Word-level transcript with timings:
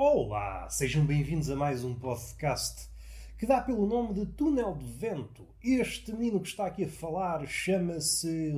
Olá, 0.00 0.70
sejam 0.70 1.04
bem-vindos 1.04 1.50
a 1.50 1.56
mais 1.56 1.82
um 1.82 1.92
podcast 1.92 2.88
que 3.36 3.44
dá 3.44 3.60
pelo 3.60 3.84
nome 3.84 4.14
de 4.14 4.26
Túnel 4.26 4.76
de 4.76 4.86
Vento. 4.86 5.44
Este 5.60 6.12
menino 6.12 6.38
que 6.38 6.46
está 6.46 6.66
aqui 6.66 6.84
a 6.84 6.88
falar 6.88 7.44
chama-se 7.48 8.52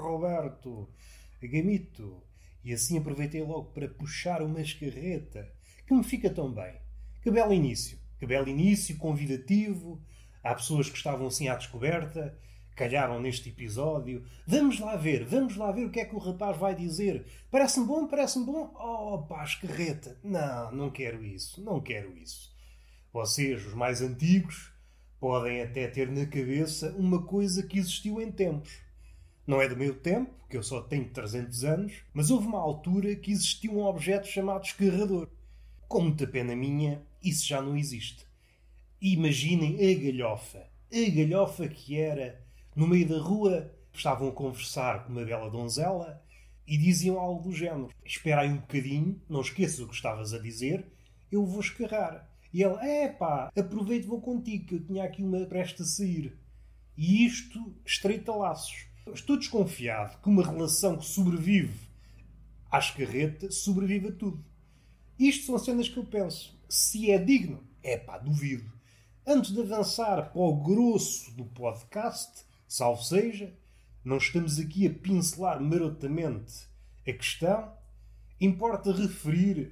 Roberto 0.00 0.88
Gamito 1.42 2.16
e 2.64 2.72
assim 2.72 2.96
aproveitei 2.96 3.42
logo 3.42 3.72
para 3.72 3.86
puxar 3.86 4.40
uma 4.40 4.62
escarreta 4.62 5.52
que 5.86 5.92
me 5.92 6.02
fica 6.02 6.30
tão 6.30 6.50
bem. 6.50 6.76
Que 7.20 7.30
belo 7.30 7.52
início, 7.52 7.98
que 8.18 8.24
belo 8.24 8.48
início, 8.48 8.96
convidativo. 8.96 10.00
Há 10.42 10.54
pessoas 10.54 10.88
que 10.88 10.96
estavam 10.96 11.26
assim 11.26 11.48
à 11.48 11.56
descoberta 11.56 12.34
calharam 12.74 13.20
neste 13.20 13.48
episódio. 13.48 14.24
Vamos 14.46 14.78
lá 14.80 14.96
ver, 14.96 15.24
vamos 15.24 15.56
lá 15.56 15.70
ver 15.70 15.86
o 15.86 15.90
que 15.90 16.00
é 16.00 16.04
que 16.04 16.14
o 16.14 16.18
rapaz 16.18 16.56
vai 16.56 16.74
dizer. 16.74 17.24
Parece-me 17.50 17.86
bom, 17.86 18.06
parece-me 18.06 18.44
bom. 18.44 18.72
Oh, 18.74 19.18
pá, 19.26 19.44
escarreta. 19.44 20.18
Não, 20.22 20.72
não 20.72 20.90
quero 20.90 21.24
isso, 21.24 21.62
não 21.62 21.80
quero 21.80 22.16
isso. 22.16 22.52
Vocês, 23.12 23.64
os 23.64 23.74
mais 23.74 24.02
antigos, 24.02 24.72
podem 25.20 25.62
até 25.62 25.86
ter 25.86 26.10
na 26.10 26.26
cabeça 26.26 26.94
uma 26.98 27.22
coisa 27.22 27.62
que 27.62 27.78
existiu 27.78 28.20
em 28.20 28.30
tempos. 28.30 28.82
Não 29.46 29.60
é 29.60 29.68
do 29.68 29.76
meu 29.76 29.94
tempo, 29.94 30.34
que 30.48 30.56
eu 30.56 30.62
só 30.62 30.80
tenho 30.80 31.08
300 31.10 31.64
anos, 31.64 31.92
mas 32.12 32.30
houve 32.30 32.46
uma 32.46 32.58
altura 32.58 33.14
que 33.14 33.30
existiu 33.30 33.72
um 33.72 33.84
objeto 33.84 34.26
chamado 34.26 34.64
escarrador. 34.64 35.28
Com 35.86 36.00
muita 36.00 36.26
pena 36.26 36.56
minha, 36.56 37.02
isso 37.22 37.46
já 37.46 37.60
não 37.60 37.76
existe. 37.76 38.26
Imaginem 39.00 39.76
a 39.78 39.94
galhofa. 40.02 40.66
A 40.90 41.10
galhofa 41.10 41.68
que 41.68 41.98
era 41.98 42.42
no 42.74 42.86
meio 42.86 43.08
da 43.08 43.18
rua, 43.18 43.72
estavam 43.92 44.28
a 44.28 44.32
conversar 44.32 45.04
com 45.04 45.12
uma 45.12 45.24
bela 45.24 45.50
donzela 45.50 46.22
e 46.66 46.76
diziam 46.76 47.18
algo 47.18 47.42
do 47.42 47.54
género: 47.54 47.90
Espera 48.04 48.42
aí 48.42 48.50
um 48.50 48.58
bocadinho, 48.58 49.20
não 49.28 49.40
esqueças 49.40 49.80
o 49.80 49.88
que 49.88 49.94
estavas 49.94 50.32
a 50.32 50.38
dizer, 50.38 50.86
eu 51.30 51.44
vou 51.44 51.60
escarrar. 51.60 52.28
E 52.52 52.62
ele: 52.62 52.76
É 52.76 53.08
pá, 53.08 53.50
aproveito, 53.56 54.06
vou 54.06 54.20
contigo, 54.20 54.66
que 54.66 54.74
eu 54.74 54.84
tinha 54.84 55.04
aqui 55.04 55.22
uma 55.22 55.46
presta 55.46 55.82
a 55.82 55.86
sair. 55.86 56.36
E 56.96 57.24
isto 57.24 57.74
estreita 57.84 58.32
laços. 58.32 58.86
Estou 59.12 59.36
desconfiado 59.36 60.20
que 60.22 60.28
uma 60.28 60.44
relação 60.44 60.96
que 60.96 61.04
sobrevive 61.04 61.88
à 62.70 62.78
escarreta 62.78 63.50
sobrevive 63.50 64.08
a 64.08 64.12
tudo. 64.12 64.44
Isto 65.18 65.46
são 65.46 65.58
cenas 65.58 65.88
que 65.88 65.96
eu 65.96 66.04
penso. 66.04 66.58
Se 66.68 67.10
é 67.10 67.18
digno, 67.18 67.62
é 67.82 67.96
pá, 67.96 68.18
duvido. 68.18 68.72
Antes 69.26 69.52
de 69.52 69.60
avançar 69.60 70.32
para 70.32 70.40
o 70.40 70.56
grosso 70.56 71.32
do 71.32 71.44
podcast, 71.44 72.44
Salvo 72.76 73.04
seja, 73.04 73.56
não 74.04 74.16
estamos 74.16 74.58
aqui 74.58 74.84
a 74.84 74.92
pincelar 74.92 75.60
marotamente 75.60 76.66
a 77.06 77.12
questão. 77.12 77.72
Importa 78.40 78.90
referir 78.90 79.70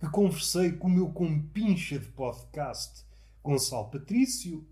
que 0.00 0.08
conversei 0.08 0.72
com 0.72 0.88
o 0.88 0.90
meu 0.90 1.10
compincha 1.10 1.98
de 1.98 2.06
podcast, 2.06 3.04
Gonçalo 3.44 3.90
Patrício. 3.90 4.66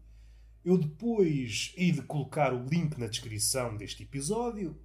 Eu 0.65 0.79
depois 0.79 1.75
hei 1.77 1.93
de 1.93 2.01
colocar 2.01 2.55
o 2.55 2.65
link 2.65 2.97
na 2.97 3.09
descrição 3.09 3.77
deste 3.77 4.05
episódio, 4.05 4.81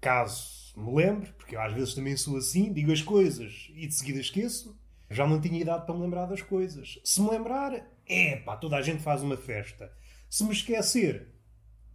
caso 0.00 0.72
me 0.76 0.92
lembre, 0.92 1.32
porque 1.34 1.54
eu 1.54 1.60
às 1.60 1.72
vezes 1.72 1.94
também 1.94 2.16
sou 2.16 2.36
assim, 2.36 2.72
digo 2.72 2.90
as 2.90 3.00
coisas 3.00 3.70
e 3.76 3.86
de 3.86 3.94
seguida 3.94 4.18
esqueço. 4.18 4.76
Já 5.08 5.24
não 5.24 5.40
tinha 5.40 5.60
idade 5.60 5.86
para 5.86 5.94
me 5.94 6.00
lembrar 6.00 6.26
das 6.26 6.42
coisas. 6.42 6.98
Se 7.04 7.22
me 7.22 7.30
lembrar, 7.30 7.88
é 8.08 8.34
pá, 8.38 8.56
toda 8.56 8.76
a 8.76 8.82
gente 8.82 9.04
faz 9.04 9.22
uma 9.22 9.36
festa. 9.36 9.92
Se 10.28 10.42
me 10.42 10.50
esquecer, 10.50 11.38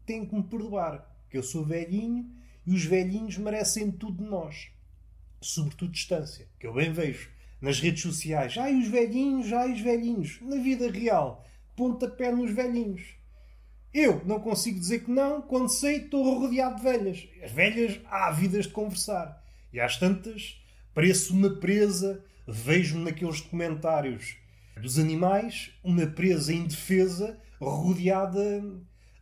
tem 0.05 0.25
que 0.25 0.35
me 0.35 0.43
perdoar, 0.43 1.05
que 1.29 1.37
eu 1.37 1.43
sou 1.43 1.65
velhinho 1.65 2.29
e 2.65 2.73
os 2.73 2.83
velhinhos 2.83 3.37
merecem 3.37 3.91
tudo 3.91 4.23
de 4.23 4.29
nós. 4.29 4.69
Sobretudo 5.41 5.91
distância, 5.91 6.47
que 6.59 6.65
eu 6.65 6.73
bem 6.73 6.91
vejo 6.91 7.29
nas 7.61 7.79
redes 7.79 8.01
sociais. 8.01 8.57
Ai, 8.57 8.75
os 8.75 8.87
velhinhos, 8.87 9.51
ai, 9.51 9.73
os 9.73 9.81
velhinhos. 9.81 10.39
Na 10.41 10.57
vida 10.57 10.91
real, 10.91 11.45
pontapé 11.75 12.31
nos 12.31 12.51
velhinhos. 12.51 13.15
Eu 13.93 14.23
não 14.25 14.39
consigo 14.39 14.79
dizer 14.79 15.05
que 15.05 15.11
não 15.11 15.41
quando 15.41 15.69
sei 15.69 15.97
estou 15.97 16.39
rodeado 16.39 16.75
de 16.75 16.81
velhas. 16.83 17.27
As 17.41 17.51
velhas 17.51 17.99
há 18.05 18.29
vidas 18.31 18.65
de 18.65 18.73
conversar. 18.73 19.41
E 19.71 19.79
às 19.79 19.97
tantas, 19.97 20.61
pareço 20.93 21.33
uma 21.33 21.49
presa, 21.49 22.23
vejo-me 22.47 23.05
naqueles 23.05 23.41
documentários 23.41 24.37
dos 24.81 24.99
animais, 24.99 25.71
uma 25.83 26.05
presa 26.05 26.53
indefesa, 26.53 27.39
rodeada 27.59 28.63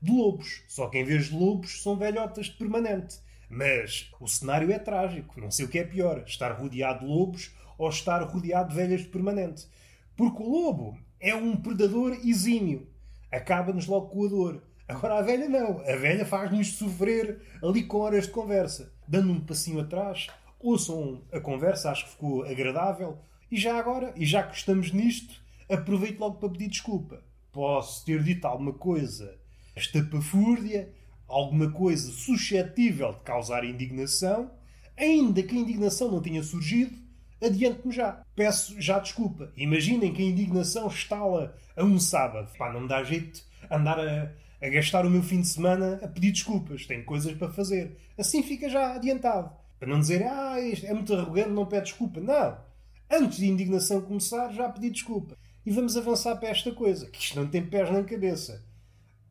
de 0.03 0.11
lobos. 0.11 0.63
Só 0.67 0.87
que 0.87 0.97
em 0.97 1.03
vez 1.05 1.27
de 1.27 1.35
lobos 1.35 1.81
são 1.81 1.95
velhotas 1.95 2.47
de 2.47 2.57
permanente. 2.57 3.19
Mas 3.49 4.11
o 4.19 4.27
cenário 4.27 4.71
é 4.71 4.77
trágico. 4.77 5.39
Não 5.39 5.49
sei 5.49 5.65
o 5.65 5.69
que 5.69 5.79
é 5.79 5.83
pior: 5.83 6.23
estar 6.27 6.51
rodeado 6.51 6.99
de 6.99 7.05
lobos 7.05 7.51
ou 7.77 7.89
estar 7.89 8.21
rodeado 8.23 8.69
de 8.69 8.75
velhas 8.75 9.01
de 9.01 9.07
permanente. 9.07 9.67
Porque 10.15 10.43
o 10.43 10.49
lobo 10.49 10.97
é 11.19 11.33
um 11.33 11.55
predador 11.55 12.13
exímio. 12.23 12.87
Acaba-nos 13.31 13.87
logo 13.87 14.09
com 14.09 14.25
a 14.25 14.27
dor. 14.27 14.63
Agora 14.87 15.17
a 15.17 15.21
velha 15.21 15.47
não. 15.47 15.79
A 15.79 15.95
velha 15.95 16.25
faz-nos 16.25 16.73
sofrer 16.73 17.41
ali 17.63 17.83
com 17.83 17.99
horas 17.99 18.25
de 18.25 18.31
conversa. 18.31 18.91
Dando 19.07 19.31
um 19.31 19.39
passinho 19.39 19.79
atrás, 19.79 20.27
ouçam 20.59 21.21
a 21.31 21.39
conversa, 21.39 21.89
acho 21.89 22.05
que 22.05 22.11
ficou 22.11 22.43
agradável. 22.43 23.17
E 23.49 23.57
já 23.57 23.77
agora, 23.77 24.13
e 24.15 24.25
já 24.25 24.43
que 24.43 24.55
estamos 24.55 24.91
nisto, 24.91 25.41
aproveito 25.69 26.19
logo 26.19 26.37
para 26.37 26.49
pedir 26.49 26.67
desculpa. 26.67 27.23
Posso 27.51 28.03
ter 28.05 28.21
dito 28.21 28.45
alguma 28.45 28.73
coisa 28.73 29.37
estapafúrdia, 29.75 30.91
alguma 31.27 31.71
coisa 31.71 32.11
suscetível 32.11 33.13
de 33.13 33.19
causar 33.21 33.63
indignação, 33.63 34.51
ainda 34.97 35.41
que 35.41 35.55
a 35.55 35.59
indignação 35.59 36.11
não 36.11 36.21
tenha 36.21 36.43
surgido, 36.43 36.95
adiante-me 37.41 37.93
já. 37.93 38.23
Peço 38.35 38.79
já 38.79 38.99
desculpa. 38.99 39.51
Imaginem 39.57 40.13
que 40.13 40.21
a 40.21 40.25
indignação 40.25 40.87
estala 40.87 41.55
a 41.75 41.83
um 41.83 41.99
sábado. 41.99 42.51
Pá, 42.57 42.71
não 42.71 42.81
me 42.81 42.87
dá 42.87 43.03
jeito 43.03 43.43
andar 43.69 43.99
a, 43.99 44.31
a 44.61 44.69
gastar 44.69 45.05
o 45.05 45.09
meu 45.09 45.23
fim 45.23 45.41
de 45.41 45.47
semana 45.47 45.99
a 46.01 46.07
pedir 46.07 46.31
desculpas. 46.31 46.85
Tenho 46.85 47.03
coisas 47.03 47.33
para 47.33 47.49
fazer. 47.49 47.97
Assim 48.17 48.43
fica 48.43 48.69
já 48.69 48.95
adiantado. 48.95 49.51
Para 49.79 49.89
não 49.89 49.99
dizer, 49.99 50.23
ah, 50.23 50.55
é 50.59 50.93
muito 50.93 51.13
arrogante, 51.13 51.49
não 51.49 51.65
pede 51.65 51.85
desculpa. 51.85 52.21
Não. 52.21 52.57
Antes 53.11 53.37
de 53.37 53.47
indignação 53.47 54.01
começar, 54.01 54.51
já 54.51 54.69
pedi 54.69 54.89
desculpa. 54.89 55.37
E 55.65 55.71
vamos 55.71 55.97
avançar 55.97 56.35
para 56.37 56.49
esta 56.49 56.71
coisa, 56.71 57.09
que 57.09 57.19
isto 57.19 57.39
não 57.39 57.47
tem 57.47 57.65
pés 57.65 57.91
nem 57.91 58.03
cabeça. 58.03 58.63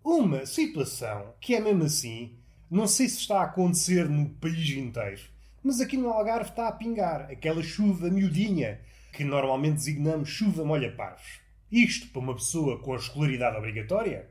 Uma 0.04 0.44
situação 0.46 1.32
que 1.40 1.54
é 1.54 1.60
mesmo 1.60 1.84
assim, 1.84 2.36
não 2.68 2.88
sei 2.88 3.08
se 3.08 3.18
está 3.18 3.38
a 3.40 3.44
acontecer 3.44 4.08
no 4.08 4.30
país 4.30 4.68
inteiro, 4.70 5.20
mas 5.62 5.80
aqui 5.80 5.96
no 5.96 6.10
Algarve 6.10 6.50
está 6.50 6.66
a 6.66 6.72
pingar 6.72 7.30
aquela 7.30 7.62
chuva 7.62 8.10
miudinha 8.10 8.80
que 9.12 9.22
normalmente 9.22 9.76
designamos 9.76 10.28
chuva 10.28 10.64
molha-parvos. 10.64 11.40
Isto, 11.70 12.08
para 12.08 12.20
uma 12.20 12.34
pessoa 12.34 12.80
com 12.80 12.94
a 12.94 12.96
escolaridade 12.96 13.56
obrigatória, 13.56 14.28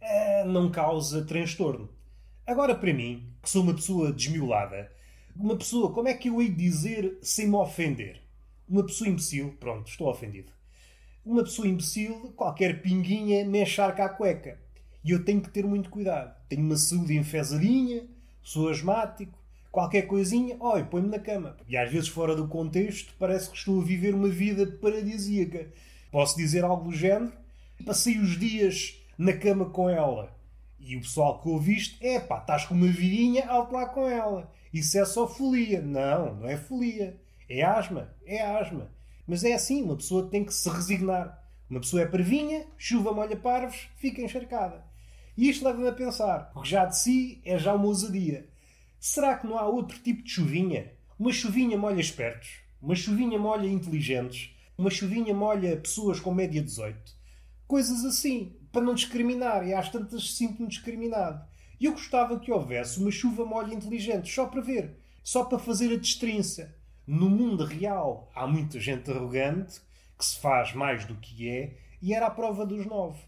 eh, 0.00 0.42
não 0.46 0.68
causa 0.68 1.24
transtorno. 1.24 1.88
Agora, 2.44 2.74
para 2.74 2.92
mim, 2.92 3.32
que 3.40 3.48
sou 3.48 3.62
uma 3.62 3.74
pessoa 3.74 4.12
desmiolada, 4.12 4.90
uma 5.36 5.56
pessoa, 5.56 5.92
como 5.92 6.08
é 6.08 6.14
que 6.14 6.28
eu 6.28 6.42
hei 6.42 6.48
de 6.48 6.56
dizer 6.56 7.18
sem 7.22 7.46
me 7.46 7.54
ofender? 7.54 8.20
Uma 8.68 8.84
pessoa 8.84 9.08
imbecil, 9.08 9.56
pronto, 9.60 9.88
estou 9.88 10.10
ofendido. 10.10 10.50
Uma 11.24 11.44
pessoa 11.44 11.68
imbecil, 11.68 12.32
qualquer 12.34 12.82
pinguinha 12.82 13.44
me 13.44 13.62
encharca 13.62 14.04
a 14.04 14.08
cueca. 14.08 14.63
E 15.04 15.10
eu 15.10 15.22
tenho 15.22 15.42
que 15.42 15.50
ter 15.50 15.66
muito 15.66 15.90
cuidado. 15.90 16.34
Tenho 16.48 16.62
uma 16.62 16.76
saúde 16.76 17.14
enfesadinha, 17.14 18.04
sou 18.42 18.70
asmático, 18.70 19.38
qualquer 19.70 20.02
coisinha, 20.02 20.56
olha, 20.58 20.84
põe-me 20.84 21.08
na 21.08 21.18
cama. 21.18 21.56
E 21.68 21.76
às 21.76 21.92
vezes, 21.92 22.08
fora 22.08 22.34
do 22.34 22.48
contexto, 22.48 23.12
parece 23.18 23.50
que 23.50 23.56
estou 23.56 23.80
a 23.80 23.84
viver 23.84 24.14
uma 24.14 24.28
vida 24.28 24.66
paradisíaca. 24.66 25.68
Posso 26.10 26.36
dizer 26.36 26.64
algo 26.64 26.90
do 26.90 26.96
género? 26.96 27.32
Passei 27.84 28.18
os 28.18 28.38
dias 28.38 28.98
na 29.18 29.32
cama 29.34 29.66
com 29.66 29.90
ela. 29.90 30.34
E 30.80 30.96
o 30.96 31.00
pessoal 31.00 31.40
que 31.40 31.48
ouviste, 31.48 31.98
é 32.04 32.18
pá, 32.18 32.38
estás 32.38 32.64
com 32.64 32.74
uma 32.74 32.86
vidinha, 32.86 33.46
alto 33.46 33.74
lá 33.74 33.86
com 33.86 34.08
ela. 34.08 34.50
Isso 34.72 34.96
é 34.98 35.04
só 35.04 35.28
folia. 35.28 35.82
Não, 35.82 36.36
não 36.36 36.48
é 36.48 36.56
folia. 36.56 37.20
É 37.48 37.62
asma. 37.62 38.08
É 38.24 38.42
asma. 38.42 38.90
Mas 39.26 39.44
é 39.44 39.52
assim, 39.52 39.82
uma 39.82 39.96
pessoa 39.96 40.30
tem 40.30 40.44
que 40.44 40.54
se 40.54 40.68
resignar. 40.68 41.42
Uma 41.68 41.80
pessoa 41.80 42.02
é 42.02 42.06
parvinha, 42.06 42.66
chuva 42.78 43.12
molha 43.12 43.36
parvos, 43.36 43.88
fica 43.96 44.22
encharcada. 44.22 44.84
E 45.36 45.48
isto 45.48 45.64
leva-me 45.64 45.88
a 45.88 45.92
pensar, 45.92 46.50
porque 46.52 46.68
já 46.68 46.84
de 46.84 46.96
si 46.96 47.40
é 47.44 47.58
já 47.58 47.74
uma 47.74 47.86
ousadia. 47.86 48.48
Será 49.00 49.36
que 49.36 49.46
não 49.46 49.58
há 49.58 49.66
outro 49.66 49.98
tipo 49.98 50.22
de 50.22 50.30
chuvinha? 50.30 50.92
Uma 51.18 51.32
chuvinha 51.32 51.76
molha 51.76 52.00
espertos, 52.00 52.60
uma 52.80 52.94
chuvinha 52.94 53.38
molha 53.38 53.66
inteligentes, 53.66 54.54
uma 54.78 54.90
chuvinha 54.90 55.34
molha 55.34 55.76
pessoas 55.76 56.20
com 56.20 56.32
média 56.32 56.62
18. 56.62 56.96
Coisas 57.66 58.04
assim, 58.04 58.56
para 58.70 58.82
não 58.82 58.94
discriminar, 58.94 59.66
e 59.66 59.74
às 59.74 59.88
tantas 59.88 60.34
sinto-me 60.36 60.68
discriminado. 60.68 61.44
E 61.80 61.86
eu 61.86 61.92
gostava 61.92 62.38
que 62.38 62.52
houvesse 62.52 63.00
uma 63.00 63.10
chuva 63.10 63.44
molha 63.44 63.74
inteligente, 63.74 64.32
só 64.32 64.46
para 64.46 64.60
ver, 64.60 64.96
só 65.22 65.44
para 65.44 65.58
fazer 65.58 65.92
a 65.92 65.98
destrinça. 65.98 66.74
No 67.06 67.28
mundo 67.28 67.64
real 67.64 68.30
há 68.34 68.46
muita 68.46 68.80
gente 68.80 69.10
arrogante 69.10 69.80
que 70.16 70.24
se 70.24 70.38
faz 70.38 70.72
mais 70.72 71.04
do 71.04 71.16
que 71.16 71.48
é 71.48 71.76
e 72.00 72.14
era 72.14 72.26
a 72.26 72.30
prova 72.30 72.64
dos 72.64 72.86
nove. 72.86 73.20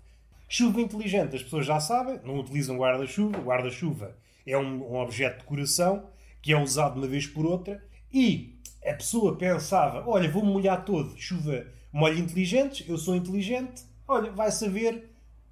Chuva 0.49 0.81
inteligente, 0.81 1.35
as 1.35 1.43
pessoas 1.43 1.67
já 1.67 1.81
sabem, 1.81 2.21
não 2.25 2.39
utilizam 2.39 2.77
guarda-chuva. 2.77 3.39
Guarda-chuva 3.39 4.17
é 4.47 4.57
um, 4.57 4.93
um, 4.93 4.97
objeto 4.97 5.39
de 5.39 5.43
decoração 5.43 6.09
que 6.41 6.53
é 6.53 6.61
usado 6.61 6.99
uma 6.99 7.09
vez 7.09 7.27
por 7.27 7.45
outra. 7.45 7.83
E 8.13 8.55
A 8.85 8.95
pessoa 8.95 9.37
pensava: 9.37 10.09
olha, 10.09 10.31
vou-me 10.31 10.53
molhar 10.53 10.85
todo, 10.85 11.19
chuva, 11.19 11.67
molho 11.93 12.19
inteligentes, 12.19 12.89
eu 12.89 12.97
sou 12.97 13.17
inteligente, 13.17 13.83
olha, 14.07 14.31
vai 14.31 14.53
saber, 14.53 15.11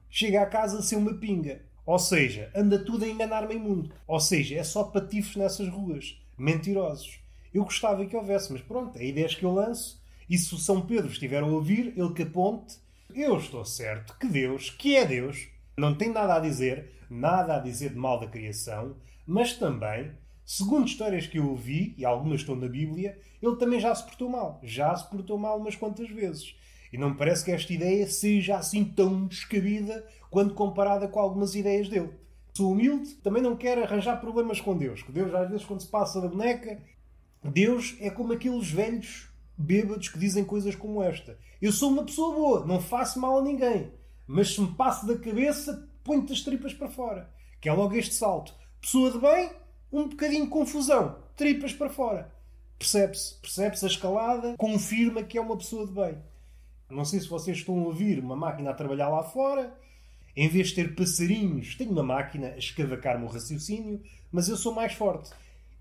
chega 0.08 0.42
a 0.42 0.46
casa 0.46 0.80
ser 0.82 0.96
uma 0.96 1.14
pinga. 1.14 1.62
Ou 1.84 1.98
seja, 1.98 2.50
anda 2.54 2.78
tudo 2.78 3.04
a 3.04 3.08
enganar-me 3.08 3.56
mundo. 3.56 3.90
Ou 4.06 4.20
seja, 4.20 4.56
é 4.56 4.64
só 4.64 4.84
patifes 4.84 5.36
nessas 5.36 5.68
ruas. 5.68 6.18
Mentirosos. 6.38 7.18
Eu 7.52 7.64
gostava 7.64 8.06
que 8.06 8.16
houvesse, 8.16 8.52
mas 8.52 8.62
pronto, 8.62 8.98
é 8.98 9.04
ideias 9.04 9.34
que 9.34 9.44
eu 9.44 9.52
lanço. 9.52 10.02
E 10.28 10.38
se 10.38 10.54
o 10.54 10.58
São 10.58 10.80
Pedro 10.80 11.10
estiver 11.10 11.42
a 11.42 11.46
ouvir, 11.46 11.92
ele 11.96 12.12
que 12.14 12.22
aponte. 12.22 12.78
Eu 13.14 13.38
estou 13.38 13.64
certo 13.64 14.18
que 14.18 14.26
Deus, 14.26 14.70
que 14.70 14.96
é 14.96 15.06
Deus, 15.06 15.46
não 15.78 15.94
tem 15.94 16.12
nada 16.12 16.34
a 16.34 16.40
dizer, 16.40 16.90
nada 17.08 17.54
a 17.54 17.60
dizer 17.60 17.90
de 17.90 17.96
mal 17.96 18.18
da 18.18 18.26
criação, 18.26 18.96
mas 19.24 19.52
também, 19.52 20.10
segundo 20.44 20.88
histórias 20.88 21.24
que 21.24 21.38
eu 21.38 21.48
ouvi, 21.48 21.94
e 21.96 22.04
algumas 22.04 22.40
estão 22.40 22.56
na 22.56 22.66
Bíblia, 22.66 23.16
ele 23.40 23.54
também 23.54 23.78
já 23.78 23.94
se 23.94 24.02
portou 24.02 24.28
mal. 24.28 24.58
Já 24.64 24.96
se 24.96 25.08
portou 25.08 25.38
mal 25.38 25.60
umas 25.60 25.76
quantas 25.76 26.10
vezes. 26.10 26.56
E 26.92 26.98
não 26.98 27.10
me 27.10 27.16
parece 27.16 27.44
que 27.44 27.52
esta 27.52 27.72
ideia 27.72 28.04
seja 28.08 28.56
assim 28.56 28.84
tão 28.84 29.28
descabida 29.28 30.04
quando 30.28 30.52
comparada 30.52 31.06
com 31.06 31.20
algumas 31.20 31.54
ideias 31.54 31.88
dele. 31.88 32.10
Sou 32.52 32.72
humilde, 32.72 33.14
também 33.22 33.40
não 33.40 33.56
quero 33.56 33.84
arranjar 33.84 34.20
problemas 34.20 34.60
com 34.60 34.76
Deus. 34.76 35.04
Que 35.04 35.12
Deus, 35.12 35.32
às 35.32 35.48
vezes, 35.48 35.64
quando 35.64 35.82
se 35.82 35.88
passa 35.88 36.20
da 36.20 36.26
boneca, 36.26 36.82
Deus 37.44 37.96
é 38.00 38.10
como 38.10 38.32
aqueles 38.32 38.68
velhos 38.72 39.32
bêbados 39.56 40.08
que 40.08 40.18
dizem 40.18 40.44
coisas 40.44 40.74
como 40.74 41.02
esta. 41.02 41.38
Eu 41.60 41.72
sou 41.72 41.90
uma 41.90 42.04
pessoa 42.04 42.34
boa, 42.34 42.66
não 42.66 42.80
faço 42.80 43.20
mal 43.20 43.38
a 43.38 43.42
ninguém. 43.42 43.92
Mas 44.26 44.54
se 44.54 44.60
me 44.60 44.74
passo 44.74 45.06
da 45.06 45.18
cabeça, 45.18 45.88
ponho-te 46.02 46.32
as 46.32 46.40
tripas 46.40 46.72
para 46.72 46.88
fora. 46.88 47.30
Que 47.60 47.68
é 47.68 47.72
logo 47.72 47.94
este 47.94 48.14
salto. 48.14 48.54
Pessoa 48.80 49.10
de 49.10 49.18
bem, 49.18 49.50
um 49.92 50.08
bocadinho 50.08 50.44
de 50.44 50.50
confusão. 50.50 51.18
Tripas 51.36 51.72
para 51.72 51.90
fora. 51.90 52.32
Percebe-se. 52.78 53.40
Percebe-se 53.40 53.84
a 53.84 53.88
escalada, 53.88 54.54
confirma 54.58 55.22
que 55.22 55.38
é 55.38 55.40
uma 55.40 55.56
pessoa 55.56 55.86
de 55.86 55.92
bem. 55.92 56.18
Não 56.90 57.04
sei 57.04 57.20
se 57.20 57.28
vocês 57.28 57.58
estão 57.58 57.78
a 57.78 57.86
ouvir 57.86 58.18
uma 58.18 58.36
máquina 58.36 58.70
a 58.70 58.74
trabalhar 58.74 59.08
lá 59.08 59.22
fora. 59.22 59.74
Em 60.36 60.48
vez 60.48 60.68
de 60.68 60.74
ter 60.74 60.94
passarinhos, 60.94 61.76
tenho 61.76 61.92
uma 61.92 62.02
máquina 62.02 62.48
a 62.48 62.58
escavacar-me 62.58 63.24
o 63.24 63.28
raciocínio, 63.28 64.02
mas 64.30 64.48
eu 64.48 64.56
sou 64.56 64.74
mais 64.74 64.92
forte. 64.92 65.30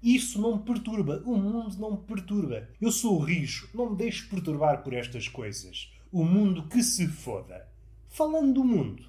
Isso 0.03 0.41
não 0.41 0.57
me 0.57 0.63
perturba. 0.63 1.23
O 1.25 1.37
mundo 1.37 1.77
não 1.79 1.91
me 1.91 1.97
perturba. 1.99 2.67
Eu 2.81 2.91
sou 2.91 3.17
rijo. 3.19 3.69
Não 3.73 3.91
me 3.91 3.95
deixo 3.95 4.29
perturbar 4.29 4.83
por 4.83 4.93
estas 4.93 5.29
coisas. 5.29 5.89
O 6.11 6.25
mundo 6.25 6.67
que 6.67 6.83
se 6.83 7.07
foda. 7.07 7.65
Falando 8.09 8.55
do 8.55 8.65
mundo. 8.65 9.05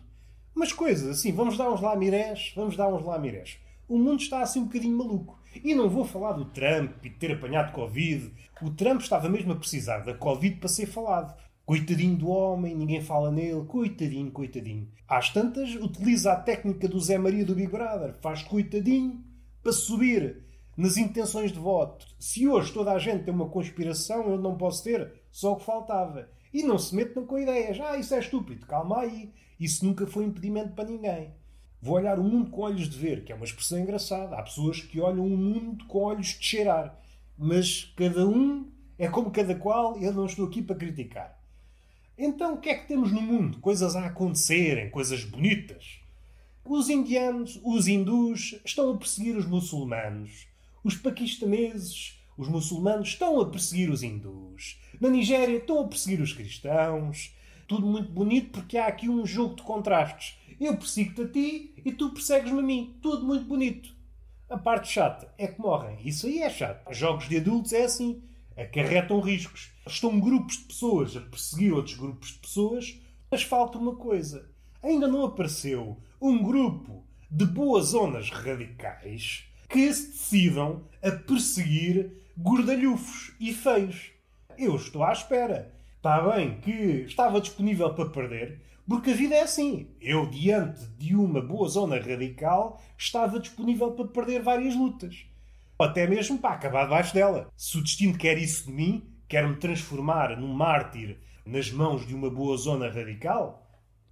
Mas 0.54 0.72
coisas 0.72 1.18
assim, 1.18 1.32
vamos 1.32 1.58
dar 1.58 1.68
uns 1.68 1.80
lá 1.80 1.96
mirés, 1.96 2.52
vamos 2.54 2.76
dar 2.76 2.86
uns 2.86 3.04
lá 3.04 3.18
mirés. 3.18 3.58
O 3.88 3.98
mundo 3.98 4.20
está 4.20 4.40
assim 4.40 4.60
um 4.60 4.66
bocadinho 4.66 4.96
maluco. 4.96 5.36
E 5.64 5.74
não 5.74 5.90
vou 5.90 6.04
falar 6.04 6.32
do 6.32 6.44
Trump 6.44 6.92
e 7.04 7.08
de 7.08 7.16
ter 7.16 7.32
apanhado 7.32 7.72
Covid. 7.72 8.30
O 8.62 8.70
Trump 8.70 9.00
estava 9.00 9.28
mesmo 9.28 9.52
a 9.52 9.56
precisar 9.56 9.98
da 9.98 10.14
Covid 10.14 10.56
para 10.56 10.68
ser 10.68 10.86
falado. 10.86 11.36
Coitadinho 11.66 12.16
do 12.16 12.28
homem, 12.28 12.74
ninguém 12.74 13.02
fala 13.02 13.32
nele. 13.32 13.64
Coitadinho, 13.64 14.30
coitadinho. 14.30 14.88
Às 15.08 15.30
tantas, 15.30 15.74
utiliza 15.74 16.32
a 16.32 16.36
técnica 16.36 16.86
do 16.86 17.00
Zé 17.00 17.18
Maria 17.18 17.44
do 17.44 17.56
Big 17.56 17.70
Brother. 17.70 18.14
Faz 18.20 18.44
coitadinho 18.44 19.24
para 19.60 19.72
subir 19.72 20.44
nas 20.76 20.96
intenções 20.96 21.52
de 21.52 21.58
voto. 21.58 22.06
Se 22.18 22.48
hoje 22.48 22.72
toda 22.72 22.92
a 22.92 22.98
gente 22.98 23.24
tem 23.24 23.34
uma 23.34 23.48
conspiração, 23.48 24.30
eu 24.30 24.38
não 24.38 24.56
posso 24.56 24.84
ter. 24.84 25.12
Só 25.30 25.52
o 25.52 25.56
que 25.56 25.64
faltava. 25.64 26.28
E 26.52 26.62
não 26.62 26.78
se 26.78 26.94
metam 26.94 27.26
com 27.26 27.38
ideias. 27.38 27.78
Ah, 27.80 27.96
isso 27.96 28.14
é 28.14 28.18
estúpido. 28.18 28.66
Calma 28.66 29.00
aí. 29.00 29.32
Isso 29.58 29.84
nunca 29.84 30.06
foi 30.06 30.24
impedimento 30.24 30.72
para 30.72 30.88
ninguém. 30.88 31.32
Vou 31.80 31.96
olhar 31.96 32.18
o 32.18 32.24
mundo 32.24 32.50
com 32.50 32.62
olhos 32.62 32.88
de 32.88 32.98
ver, 32.98 33.24
que 33.24 33.32
é 33.32 33.34
uma 33.34 33.44
expressão 33.44 33.78
engraçada. 33.78 34.36
Há 34.36 34.42
pessoas 34.42 34.80
que 34.80 35.00
olham 35.00 35.26
o 35.26 35.36
mundo 35.36 35.84
com 35.86 35.98
olhos 35.98 36.28
de 36.28 36.44
cheirar. 36.44 36.98
Mas 37.36 37.92
cada 37.96 38.26
um 38.26 38.70
é 38.98 39.08
como 39.08 39.30
cada 39.30 39.54
qual 39.54 39.98
eu 39.98 40.12
não 40.12 40.26
estou 40.26 40.46
aqui 40.46 40.62
para 40.62 40.76
criticar. 40.76 41.38
Então, 42.16 42.54
o 42.54 42.58
que 42.58 42.68
é 42.68 42.74
que 42.74 42.86
temos 42.86 43.10
no 43.10 43.20
mundo? 43.20 43.58
Coisas 43.58 43.96
a 43.96 44.06
acontecerem, 44.06 44.88
coisas 44.88 45.24
bonitas. 45.24 46.00
Os 46.64 46.88
indianos, 46.88 47.60
os 47.62 47.88
hindus, 47.88 48.58
estão 48.64 48.94
a 48.94 48.96
perseguir 48.96 49.36
os 49.36 49.46
muçulmanos. 49.46 50.46
Os 50.84 50.94
paquistaneses, 50.94 52.22
os 52.36 52.46
muçulmanos, 52.46 53.08
estão 53.08 53.40
a 53.40 53.48
perseguir 53.48 53.88
os 53.88 54.02
hindus. 54.02 54.78
Na 55.00 55.08
Nigéria, 55.08 55.56
estão 55.56 55.80
a 55.80 55.88
perseguir 55.88 56.20
os 56.20 56.34
cristãos. 56.34 57.34
Tudo 57.66 57.86
muito 57.86 58.12
bonito 58.12 58.50
porque 58.50 58.76
há 58.76 58.86
aqui 58.86 59.08
um 59.08 59.24
jogo 59.24 59.56
de 59.56 59.62
contrastes. 59.62 60.38
Eu 60.60 60.76
persigo-te 60.76 61.22
a 61.22 61.28
ti 61.28 61.74
e 61.82 61.90
tu 61.90 62.10
persegues-me 62.10 62.58
a 62.58 62.62
mim. 62.62 62.98
Tudo 63.00 63.24
muito 63.24 63.46
bonito. 63.46 63.96
A 64.50 64.58
parte 64.58 64.92
chata 64.92 65.32
é 65.38 65.46
que 65.46 65.58
morrem. 65.58 65.98
Isso 66.04 66.26
aí 66.26 66.40
é 66.40 66.50
chato. 66.50 66.92
Jogos 66.92 67.30
de 67.30 67.38
adultos 67.38 67.72
é 67.72 67.84
assim 67.84 68.22
acarretam 68.56 69.20
riscos. 69.20 69.72
Estão 69.86 70.20
grupos 70.20 70.58
de 70.58 70.64
pessoas 70.64 71.16
a 71.16 71.20
perseguir 71.20 71.72
outros 71.72 71.96
grupos 71.96 72.28
de 72.28 72.38
pessoas, 72.40 73.00
mas 73.30 73.42
falta 73.42 73.78
uma 73.78 73.96
coisa. 73.96 74.48
Ainda 74.82 75.08
não 75.08 75.24
apareceu 75.24 75.98
um 76.20 76.42
grupo 76.42 77.04
de 77.30 77.46
boas 77.46 77.86
zonas 77.86 78.30
radicais 78.30 79.44
que 79.74 79.92
se 79.92 80.12
decidam 80.12 80.84
a 81.02 81.10
perseguir 81.10 82.12
gordalhufos 82.38 83.34
e 83.40 83.52
feios. 83.52 84.12
Eu 84.56 84.76
estou 84.76 85.02
à 85.02 85.10
espera. 85.10 85.74
Está 85.96 86.20
bem 86.30 86.60
que 86.60 86.70
estava 87.08 87.40
disponível 87.40 87.92
para 87.92 88.08
perder, 88.08 88.60
porque 88.88 89.10
a 89.10 89.14
vida 89.14 89.34
é 89.34 89.42
assim. 89.42 89.88
Eu, 90.00 90.30
diante 90.30 90.86
de 90.96 91.16
uma 91.16 91.40
boa 91.40 91.68
zona 91.68 91.98
radical, 91.98 92.80
estava 92.96 93.40
disponível 93.40 93.90
para 93.90 94.06
perder 94.06 94.42
várias 94.42 94.76
lutas 94.76 95.26
até 95.76 96.06
mesmo 96.06 96.38
para 96.38 96.54
acabar 96.54 96.84
debaixo 96.84 97.12
dela. 97.12 97.50
Se 97.56 97.76
o 97.76 97.82
destino 97.82 98.16
quer 98.16 98.38
isso 98.38 98.66
de 98.66 98.72
mim, 98.72 99.02
quer 99.28 99.48
me 99.48 99.56
transformar 99.56 100.38
num 100.38 100.54
mártir 100.54 101.18
nas 101.44 101.72
mãos 101.72 102.06
de 102.06 102.14
uma 102.14 102.30
boa 102.30 102.56
zona 102.56 102.88
radical, 102.88 103.63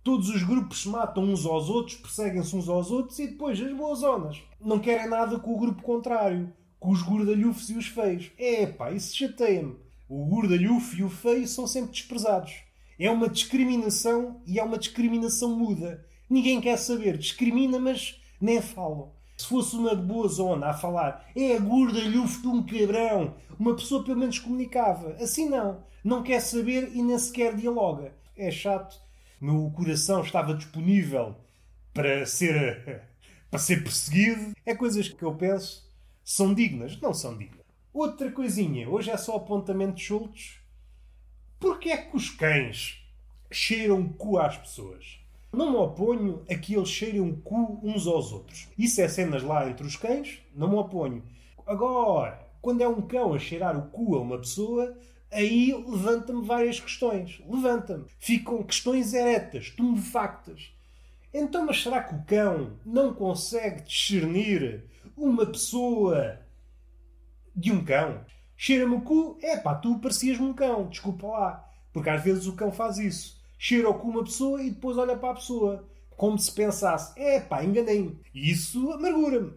todos 0.03 0.29
os 0.29 0.43
grupos 0.43 0.83
se 0.83 0.89
matam 0.89 1.25
uns 1.25 1.47
aos 1.47 1.69
outros, 1.69 1.97
perseguem-se 1.97 2.55
uns 2.57 2.69
aos 2.69 2.91
outros 2.91 3.19
e 3.19 3.29
depois 3.29 3.61
as 3.61 3.73
boas 3.73 4.01
zonas 4.01 4.43
não 4.61 4.79
querem 4.79 5.09
nada 5.09 5.39
com 5.39 5.55
o 5.55 5.59
grupo 5.59 5.83
contrário, 5.83 6.53
com 6.79 6.91
os 6.91 7.03
gordalhufos 7.03 7.71
e 7.71 7.75
os 7.75 7.87
feios. 7.87 8.31
É 8.39 8.67
pá, 8.67 8.91
isso 8.91 9.17
chateia-me. 9.17 9.77
O 10.09 10.27
gordalhufo 10.27 10.97
e 10.97 11.03
o 11.03 11.09
feio 11.09 11.47
são 11.47 11.67
sempre 11.67 11.93
desprezados. 11.93 12.53
É 12.99 13.11
uma 13.11 13.29
discriminação 13.29 14.41
e 14.47 14.59
é 14.59 14.63
uma 14.63 14.79
discriminação 14.79 15.57
muda. 15.57 16.05
Ninguém 16.29 16.61
quer 16.61 16.77
saber. 16.77 17.17
Discrimina, 17.17 17.79
mas 17.79 18.21
nem 18.41 18.61
falam. 18.61 19.13
Se 19.37 19.47
fosse 19.47 19.75
uma 19.75 19.95
boa 19.95 20.29
zona 20.29 20.69
a 20.69 20.75
falar, 20.75 21.27
é 21.35 21.57
a 21.57 21.59
gordalhufo 21.59 22.43
de 22.43 22.49
um 22.49 22.63
cabrão, 22.63 23.35
uma 23.59 23.75
pessoa 23.75 24.05
pelo 24.05 24.19
menos 24.19 24.39
comunicava. 24.39 25.17
Assim 25.21 25.49
não. 25.49 25.83
Não 26.05 26.23
quer 26.23 26.41
saber 26.41 26.93
e 26.95 27.03
nem 27.03 27.19
sequer 27.19 27.57
dialoga. 27.57 28.15
É 28.37 28.51
chato. 28.51 29.01
Meu 29.43 29.73
coração 29.75 30.23
estava 30.23 30.55
disponível 30.55 31.35
para 31.93 32.25
ser, 32.27 33.03
para 33.51 33.59
ser 33.59 33.83
perseguido. 33.83 34.55
É 34.65 34.73
coisas 34.73 35.09
que 35.09 35.21
eu 35.21 35.35
penso 35.35 35.91
são 36.23 36.55
dignas. 36.55 36.97
Não 37.01 37.13
são 37.13 37.37
dignas. 37.37 37.67
Outra 37.93 38.31
coisinha. 38.31 38.89
Hoje 38.89 39.11
é 39.11 39.17
só 39.17 39.35
apontamentos 39.35 40.07
soltos. 40.07 40.61
Porquê 41.59 41.89
é 41.91 41.97
que 41.97 42.17
os 42.17 42.31
cães 42.31 43.05
cheiram 43.51 44.13
cu 44.13 44.39
às 44.39 44.57
pessoas? 44.57 45.19
Não 45.53 45.73
me 45.73 45.77
oponho 45.77 46.45
a 46.49 46.55
que 46.55 46.77
eles 46.77 46.89
cheirem 46.89 47.21
o 47.21 47.37
cu 47.39 47.81
uns 47.83 48.07
aos 48.07 48.31
outros. 48.31 48.69
Isso 48.79 49.01
é 49.01 49.09
cenas 49.09 49.43
lá 49.43 49.69
entre 49.69 49.85
os 49.85 49.97
cães, 49.97 50.39
não 50.55 50.69
me 50.69 50.77
oponho. 50.77 51.21
Agora, 51.67 52.49
quando 52.61 52.81
é 52.81 52.87
um 52.87 53.03
cão 53.03 53.35
a 53.35 53.41
cheirar 53.41 53.77
o 53.77 53.91
cu 53.91 54.15
a 54.15 54.21
uma 54.21 54.39
pessoa, 54.39 54.97
aí 55.33 55.73
levanta-me 55.87 56.45
várias 56.45 56.79
questões. 56.79 57.43
Levanta-me. 57.49 58.05
Ficam 58.19 58.63
questões 58.63 59.15
eretas, 59.15 59.71
tumefactas. 59.71 60.73
Então, 61.35 61.67
mas 61.67 61.83
será 61.83 62.03
que 62.03 62.15
o 62.15 62.23
cão 62.25 62.79
não 62.85 63.15
consegue 63.15 63.83
discernir 63.83 64.85
uma 65.17 65.47
pessoa 65.47 66.39
de 67.57 67.73
um 67.73 67.85
cão? 67.85 68.25
Cheira-me 68.57 68.95
o 68.95 69.01
cu, 69.01 69.39
é 69.43 69.57
pá, 69.57 69.75
tu 69.75 69.99
parecias-me 69.99 70.47
um 70.47 70.53
cão, 70.53 70.89
desculpa 70.89 71.27
lá. 71.27 71.69
Porque 71.93 72.11
às 72.11 72.23
vezes 72.23 72.47
o 72.47 72.55
cão 72.55 72.71
faz 72.71 72.99
isso 72.99 73.43
cheira 73.63 73.95
com 73.95 74.09
uma 74.09 74.25
pessoa 74.25 74.61
e 74.61 74.71
depois 74.71 74.99
olha 74.99 75.17
para 75.17 75.31
a 75.31 75.35
pessoa. 75.35 75.89
Como 76.17 76.37
se 76.37 76.51
pensasse, 76.51 77.13
é 77.17 77.39
pá, 77.39 77.63
enganei-me. 77.63 78.19
E 78.35 78.51
isso 78.51 78.91
amargura-me. 78.91 79.53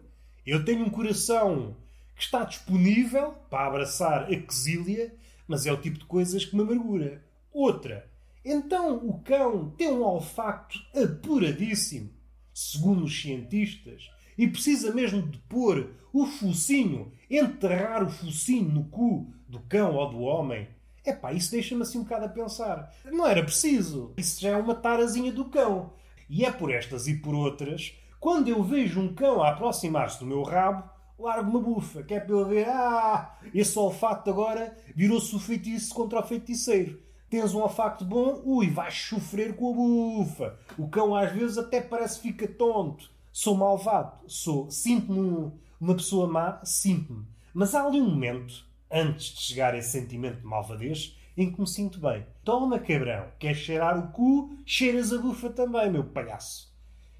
Eu 0.46 0.64
tenho 0.64 0.86
um 0.86 0.90
coração 0.90 1.76
que 2.14 2.22
está 2.22 2.44
disponível 2.44 3.32
para 3.50 3.66
abraçar 3.66 4.32
a 4.32 4.36
quesília, 4.36 5.12
mas 5.46 5.66
é 5.66 5.72
o 5.72 5.80
tipo 5.80 5.98
de 5.98 6.04
coisas 6.04 6.44
que 6.44 6.54
me 6.54 6.62
amargura. 6.62 7.24
Outra, 7.52 8.10
então 8.44 8.96
o 8.96 9.20
cão 9.22 9.70
tem 9.70 9.90
um 9.90 10.02
olfato 10.02 10.78
apuradíssimo, 10.94 12.10
segundo 12.52 13.04
os 13.04 13.20
cientistas, 13.20 14.10
e 14.36 14.46
precisa 14.46 14.92
mesmo 14.92 15.22
de 15.22 15.38
pôr 15.38 15.90
o 16.12 16.26
focinho, 16.26 17.12
enterrar 17.30 18.04
o 18.04 18.10
focinho 18.10 18.68
no 18.68 18.84
cu 18.84 19.32
do 19.48 19.60
cão 19.60 19.94
ou 19.94 20.10
do 20.10 20.20
homem 20.20 20.68
Epá, 21.06 21.32
isso 21.32 21.52
deixa-me 21.52 21.82
assim 21.82 21.98
um 21.98 22.02
bocado 22.02 22.24
a 22.24 22.28
pensar. 22.28 22.92
Não 23.04 23.24
era 23.24 23.40
preciso. 23.40 24.12
Isso 24.16 24.40
já 24.40 24.50
é 24.50 24.56
uma 24.56 24.74
tarazinha 24.74 25.30
do 25.30 25.44
cão. 25.44 25.92
E 26.28 26.44
é 26.44 26.50
por 26.50 26.72
estas 26.72 27.06
e 27.06 27.14
por 27.14 27.32
outras, 27.32 27.94
quando 28.18 28.48
eu 28.48 28.60
vejo 28.60 29.00
um 29.00 29.14
cão 29.14 29.40
a 29.40 29.50
aproximar-se 29.50 30.18
do 30.18 30.26
meu 30.26 30.42
rabo, 30.42 30.90
largo 31.18 31.50
uma 31.50 31.60
bufa, 31.60 32.02
que 32.02 32.14
é 32.14 32.20
para 32.20 32.36
ele 32.36 32.44
ver, 32.44 32.68
ah, 32.68 33.38
esse 33.54 33.78
olfato 33.78 34.30
agora 34.30 34.76
virou-se 34.94 35.34
o 35.34 35.38
feitiço 35.38 35.94
contra 35.94 36.20
o 36.20 36.22
feiticeiro. 36.22 37.00
Tens 37.28 37.54
um 37.54 37.60
olfato 37.60 38.04
bom, 38.04 38.40
ui, 38.44 38.70
vais 38.70 38.94
sofrer 38.94 39.56
com 39.56 39.70
a 39.70 39.74
bufa. 39.74 40.58
O 40.78 40.88
cão 40.88 41.14
às 41.14 41.32
vezes 41.32 41.58
até 41.58 41.80
parece 41.80 42.20
que 42.20 42.28
fica 42.28 42.46
tonto. 42.46 43.10
Sou 43.32 43.56
malvado, 43.56 44.12
sou, 44.26 44.70
sinto-me 44.70 45.50
uma 45.80 45.94
pessoa 45.94 46.28
má, 46.28 46.60
sinto-me. 46.64 47.26
Mas 47.52 47.74
há 47.74 47.84
ali 47.84 48.00
um 48.00 48.08
momento, 48.08 48.64
antes 48.90 49.34
de 49.34 49.40
chegar 49.40 49.74
a 49.74 49.78
esse 49.78 49.90
sentimento 49.90 50.40
de 50.40 50.46
malvadez, 50.46 51.16
em 51.36 51.52
que 51.52 51.60
me 51.60 51.66
sinto 51.66 52.00
bem. 52.00 52.24
Toma, 52.44 52.78
cabrão, 52.78 53.26
queres 53.38 53.58
cheirar 53.58 53.98
o 53.98 54.12
cu, 54.12 54.56
cheiras 54.64 55.12
a 55.12 55.18
bufa 55.18 55.50
também, 55.50 55.90
meu 55.90 56.04
palhaço. 56.04 56.74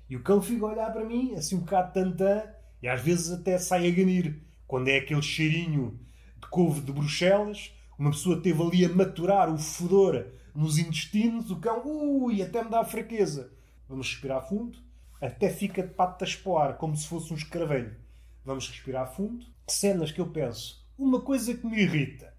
E 0.09 0.17
o 0.17 0.23
cão 0.23 0.41
fica 0.41 0.65
a 0.65 0.69
olhar 0.69 0.93
para 0.93 1.05
mim, 1.05 1.35
assim 1.35 1.57
um 1.57 1.61
bocado 1.61 1.93
tantã, 1.93 2.43
e 2.87 2.89
às 2.89 3.01
vezes 3.01 3.33
até 3.33 3.59
sai 3.59 3.89
a 3.89 3.91
ganir. 3.91 4.41
Quando 4.65 4.87
é 4.87 4.99
aquele 4.99 5.21
cheirinho 5.21 5.99
de 6.41 6.47
couve 6.49 6.81
de 6.83 6.93
Bruxelas, 6.93 7.75
uma 7.99 8.13
pessoa 8.13 8.41
teve 8.41 8.63
ali 8.63 8.85
a 8.85 8.89
maturar 8.89 9.53
o 9.53 9.59
fedor 9.59 10.25
nos 10.55 10.79
intestinos, 10.79 11.51
o 11.51 11.57
cão, 11.57 11.83
ui, 11.85 12.41
até 12.41 12.63
me 12.63 12.71
dá 12.71 12.85
fraqueza. 12.85 13.53
Vamos 13.89 14.07
respirar 14.07 14.49
fundo, 14.49 14.79
até 15.21 15.51
fica 15.51 15.83
de 15.83 15.95
patas 15.95 16.37
para 16.37 16.63
ar, 16.63 16.77
como 16.77 16.97
se 16.97 17.09
fosse 17.09 17.33
um 17.33 17.37
escravelho. 17.37 17.97
Vamos 18.45 18.69
respirar 18.69 19.13
fundo. 19.13 19.45
Cenas 19.67 20.13
que 20.13 20.21
eu 20.21 20.29
penso. 20.29 20.87
Uma 20.97 21.21
coisa 21.21 21.57
que 21.57 21.67
me 21.67 21.83
irrita. 21.83 22.33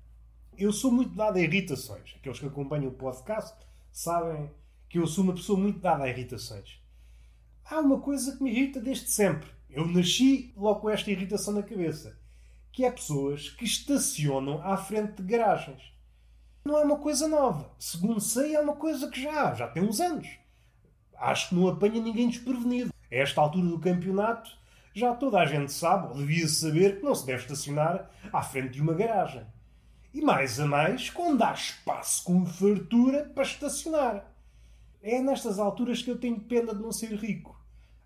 Eu 0.57 0.71
sou 0.71 0.93
muito 0.93 1.13
dado 1.13 1.35
a 1.35 1.41
irritações. 1.41 2.15
Aqueles 2.15 2.39
que 2.39 2.45
acompanham 2.45 2.87
o 2.87 2.93
podcast 2.93 3.53
sabem 3.91 4.49
que 4.87 4.97
eu 4.97 5.07
sou 5.07 5.25
uma 5.25 5.33
pessoa 5.33 5.59
muito 5.59 5.79
dada 5.79 6.05
a 6.05 6.09
irritações. 6.09 6.81
Há 7.65 7.81
uma 7.81 7.99
coisa 7.99 8.37
que 8.37 8.41
me 8.41 8.49
irrita 8.49 8.79
desde 8.79 9.09
sempre. 9.09 9.56
Eu 9.69 9.85
nasci 9.87 10.53
logo 10.55 10.81
com 10.81 10.89
esta 10.89 11.11
irritação 11.11 11.53
na 11.53 11.63
cabeça. 11.63 12.17
Que 12.71 12.85
é 12.85 12.91
pessoas 12.91 13.49
que 13.49 13.65
estacionam 13.65 14.61
à 14.63 14.77
frente 14.77 15.21
de 15.21 15.23
garagens. 15.23 15.93
Não 16.63 16.77
é 16.77 16.83
uma 16.83 16.97
coisa 16.97 17.27
nova. 17.27 17.71
Segundo 17.79 18.19
sei, 18.19 18.55
é 18.55 18.59
uma 18.59 18.75
coisa 18.75 19.09
que 19.09 19.21
já, 19.21 19.53
já 19.53 19.67
tem 19.67 19.83
uns 19.83 19.99
anos. 19.99 20.27
Acho 21.17 21.49
que 21.49 21.55
não 21.55 21.67
apanha 21.67 22.01
ninguém 22.01 22.29
desprevenido. 22.29 22.93
A 23.11 23.15
esta 23.15 23.41
altura 23.41 23.67
do 23.67 23.79
campeonato, 23.79 24.51
já 24.93 25.15
toda 25.15 25.39
a 25.39 25.45
gente 25.45 25.71
sabe, 25.71 26.09
ou 26.09 26.15
devia 26.15 26.47
saber, 26.47 26.99
que 26.99 27.05
não 27.05 27.15
se 27.15 27.25
deve 27.25 27.43
estacionar 27.43 28.09
à 28.31 28.41
frente 28.43 28.73
de 28.73 28.81
uma 28.81 28.93
garagem. 28.93 29.45
E 30.13 30.21
mais 30.21 30.59
a 30.59 30.65
mais, 30.65 31.09
quando 31.09 31.41
há 31.41 31.53
espaço 31.53 32.23
com 32.23 32.45
fartura 32.45 33.31
para 33.33 33.43
estacionar. 33.43 34.25
É 35.01 35.21
nestas 35.21 35.59
alturas 35.59 36.01
que 36.01 36.11
eu 36.11 36.17
tenho 36.17 36.39
pena 36.39 36.73
de 36.73 36.81
não 36.81 36.91
ser 36.91 37.13
rico. 37.13 37.56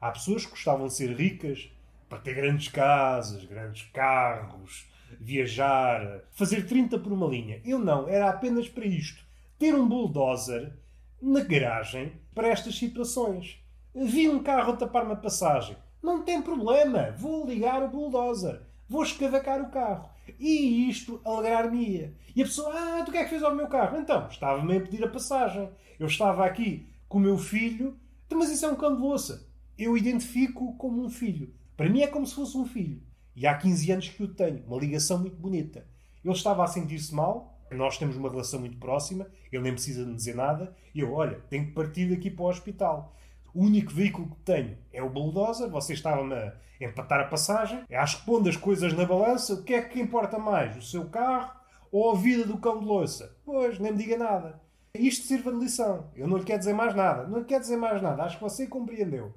Há 0.02 0.10
pessoas 0.10 0.46
que 0.46 0.52
gostavam 0.52 0.88
de 0.88 0.96
ser 0.96 1.16
ricas 1.16 1.72
para 2.10 2.18
ter 2.18 2.34
grandes 2.34 2.70
casas, 2.70 3.46
grandes 3.46 3.84
carros, 3.94 4.90
viajar, 5.20 6.24
fazer 6.32 6.66
30 6.66 6.98
por 6.98 7.12
uma 7.12 7.28
linha. 7.28 7.62
Eu 7.64 7.78
não, 7.78 8.10
era 8.10 8.28
apenas 8.28 8.68
para 8.68 8.84
isto. 8.84 9.24
Ter 9.60 9.76
um 9.76 9.88
bulldozer 9.88 10.74
na 11.22 11.42
garagem 11.42 12.14
para 12.34 12.48
estas 12.48 12.76
situações. 12.80 13.64
Vi 13.94 14.28
um 14.28 14.42
carro 14.42 14.74
a 14.74 14.76
tapar-me 14.76 15.14
a 15.14 15.16
passagem. 15.16 15.78
Não 16.02 16.24
tem 16.24 16.42
problema, 16.42 17.12
vou 17.16 17.46
ligar 17.46 17.84
o 17.84 17.88
bulldozer, 17.88 18.60
vou 18.90 19.04
escavacar 19.04 19.62
o 19.62 19.70
carro. 19.70 20.10
E 20.40 20.90
isto 20.90 21.22
alegrar-me-ia. 21.24 22.16
E 22.36 22.42
a 22.42 22.46
pessoa, 22.46 22.74
ah, 22.74 23.04
tu 23.06 23.12
que 23.12 23.20
é 23.20 23.24
que 23.24 23.30
fez 23.30 23.44
ao 23.44 23.54
meu 23.54 23.68
carro? 23.68 24.00
Então, 24.00 24.28
estava-me 24.28 24.78
a 24.78 24.82
pedir 24.82 25.04
a 25.04 25.10
passagem. 25.10 25.70
Eu 26.00 26.08
estava 26.08 26.44
aqui 26.44 26.88
com 27.08 27.20
o 27.20 27.22
meu 27.22 27.38
filho, 27.38 27.96
mas 28.34 28.50
isso 28.50 28.66
é 28.66 28.68
um 28.68 28.76
cão 28.76 28.96
de 28.96 29.02
louça 29.02 29.51
eu 29.84 29.98
identifico 29.98 30.76
como 30.78 31.04
um 31.04 31.10
filho. 31.10 31.54
Para 31.76 31.90
mim 31.90 32.02
é 32.02 32.08
como 32.08 32.26
se 32.26 32.36
fosse 32.36 32.58
um 32.58 32.66
filho. 32.66 33.02
E 33.36 33.48
há 33.48 33.58
15 33.58 33.92
anos 33.92 34.10
que 34.10 34.24
o 34.24 34.28
tenho. 34.28 34.64
Uma 34.68 34.78
ligação 34.78 35.20
muito 35.20 35.38
bonita. 35.38 35.88
Ele 36.24 36.34
estava 36.34 36.64
a 36.64 36.68
sentir-se 36.68 37.14
mal. 37.14 37.60
Nós 37.72 37.98
temos 37.98 38.18
uma 38.18 38.30
relação 38.30 38.60
muito 38.60 38.78
próxima. 38.78 39.28
Ele 39.52 39.64
nem 39.64 39.74
precisa 39.74 40.06
me 40.06 40.14
dizer 40.14 40.36
nada. 40.36 40.76
E 40.94 41.00
eu, 41.00 41.14
olha, 41.14 41.40
tenho 41.50 41.68
que 41.68 41.72
partir 41.72 42.10
daqui 42.10 42.30
para 42.30 42.44
o 42.44 42.50
hospital. 42.50 43.16
O 43.54 43.64
único 43.64 43.92
veículo 43.92 44.30
que 44.30 44.42
tenho 44.44 44.78
é 44.92 45.02
o 45.02 45.10
bulldozer. 45.10 45.70
Você 45.70 45.94
estava-me 45.94 46.34
a 46.34 46.54
empatar 46.80 47.22
a 47.22 47.26
passagem. 47.26 47.84
Acho 47.92 48.20
que 48.20 48.26
pondo 48.26 48.50
as 48.50 48.58
coisas 48.58 48.94
na 48.94 49.06
balança, 49.06 49.54
o 49.54 49.64
que 49.64 49.74
é 49.74 49.82
que 49.82 50.00
importa 50.00 50.38
mais? 50.38 50.78
O 50.78 50.82
seu 50.82 51.06
carro 51.10 51.52
ou 51.92 52.12
a 52.12 52.16
vida 52.16 52.46
do 52.46 52.58
cão 52.58 52.80
de 52.80 52.86
louça? 52.86 53.38
Pois, 53.44 53.80
nem 53.80 53.92
me 53.92 53.98
diga 53.98 54.18
nada. 54.18 54.62
Isto 54.94 55.26
sirva 55.26 55.52
de 55.52 55.60
lição. 55.60 56.12
Eu 56.16 56.28
não 56.28 56.38
lhe 56.38 56.44
quero 56.44 56.60
dizer 56.60 56.74
mais 56.74 56.94
nada. 56.94 57.26
Não 57.26 57.40
lhe 57.40 57.46
quero 57.46 57.62
dizer 57.62 57.78
mais 57.78 58.02
nada. 58.02 58.24
Acho 58.24 58.38
que 58.38 58.44
você 58.44 58.68
compreendeu. 58.68 59.34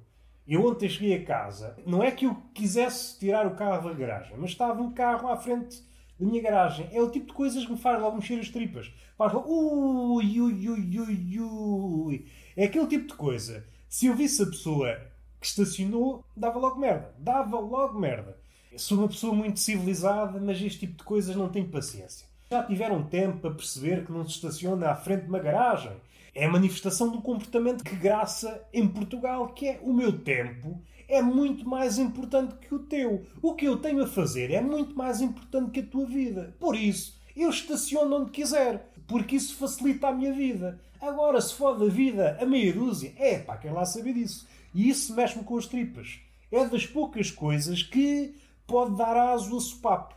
Eu 0.47 0.63
ontem 0.65 0.87
cheguei 0.87 1.15
a 1.15 1.25
casa, 1.25 1.75
não 1.87 2.03
é 2.03 2.11
que 2.11 2.25
eu 2.25 2.35
quisesse 2.53 3.17
tirar 3.17 3.47
o 3.47 3.55
carro 3.55 3.89
da 3.89 3.95
garagem, 3.95 4.37
mas 4.37 4.51
estava 4.51 4.79
um 4.79 4.91
carro 4.91 5.27
à 5.27 5.37
frente 5.37 5.83
da 6.19 6.25
minha 6.25 6.41
garagem. 6.41 6.87
É 6.91 7.01
o 7.01 7.09
tipo 7.09 7.27
de 7.27 7.33
coisas 7.33 7.65
que 7.65 7.71
me 7.71 7.77
faz 7.77 7.99
logo 7.99 8.17
mexer 8.17 8.39
as 8.39 8.49
tripas. 8.49 8.91
Faz 9.17 9.33
logo, 9.33 9.49
ui, 9.49 10.39
ui, 10.39 10.69
ui, 10.69 10.99
ui, 10.99 11.39
ui. 11.39 12.25
É 12.55 12.65
aquele 12.65 12.87
tipo 12.87 13.07
de 13.07 13.15
coisa. 13.15 13.65
Se 13.89 14.05
eu 14.05 14.15
visse 14.15 14.43
a 14.43 14.45
pessoa 14.45 14.95
que 15.41 15.47
estacionou, 15.47 16.23
dava 16.37 16.59
logo 16.59 16.79
merda. 16.79 17.13
Dava 17.17 17.59
logo 17.59 17.99
merda. 17.99 18.37
Eu 18.71 18.79
sou 18.79 18.97
uma 18.99 19.07
pessoa 19.07 19.33
muito 19.33 19.59
civilizada, 19.59 20.39
mas 20.39 20.61
este 20.61 20.81
tipo 20.81 20.97
de 20.97 21.03
coisas 21.03 21.35
não 21.35 21.49
tenho 21.49 21.69
paciência. 21.69 22.27
Já 22.51 22.63
tiveram 22.63 23.03
tempo 23.03 23.39
para 23.39 23.51
perceber 23.51 24.05
que 24.05 24.11
não 24.11 24.23
se 24.23 24.35
estaciona 24.35 24.89
à 24.89 24.95
frente 24.95 25.23
de 25.23 25.29
uma 25.29 25.39
garagem? 25.39 25.93
É 26.35 26.45
a 26.45 26.51
manifestação 26.51 27.09
do 27.09 27.21
comportamento 27.21 27.83
que 27.83 27.95
graça 27.95 28.61
em 28.71 28.87
Portugal, 28.87 29.47
que 29.53 29.69
é 29.69 29.79
o 29.81 29.93
meu 29.93 30.19
tempo 30.19 30.79
é 31.07 31.21
muito 31.21 31.67
mais 31.67 31.97
importante 31.97 32.55
que 32.55 32.73
o 32.73 32.79
teu. 32.79 33.25
O 33.41 33.53
que 33.53 33.65
eu 33.65 33.77
tenho 33.77 34.03
a 34.03 34.07
fazer 34.07 34.51
é 34.51 34.61
muito 34.61 34.95
mais 34.95 35.21
importante 35.21 35.71
que 35.71 35.79
a 35.81 35.85
tua 35.85 36.05
vida. 36.05 36.55
Por 36.59 36.75
isso, 36.75 37.19
eu 37.35 37.49
estaciono 37.49 38.21
onde 38.21 38.31
quiser, 38.31 38.91
porque 39.07 39.35
isso 39.35 39.55
facilita 39.55 40.07
a 40.07 40.13
minha 40.13 40.33
vida. 40.33 40.79
Agora, 41.01 41.39
se 41.39 41.53
for 41.53 41.77
da 41.77 41.85
vida 41.85 42.37
a 42.41 42.45
meia 42.45 42.73
dúzia, 42.73 43.13
é 43.17 43.37
pá, 43.37 43.57
quer 43.57 43.71
lá 43.71 43.85
saber 43.85 44.13
disso. 44.13 44.47
E 44.73 44.89
isso 44.89 45.15
mexe-me 45.15 45.43
com 45.43 45.57
as 45.57 45.67
tripas. 45.67 46.19
É 46.51 46.65
das 46.65 46.85
poucas 46.85 47.29
coisas 47.29 47.83
que 47.83 48.35
pode 48.65 48.95
dar 48.95 49.15
aso 49.15 49.55
a 49.55 49.61
sopapo. 49.61 50.15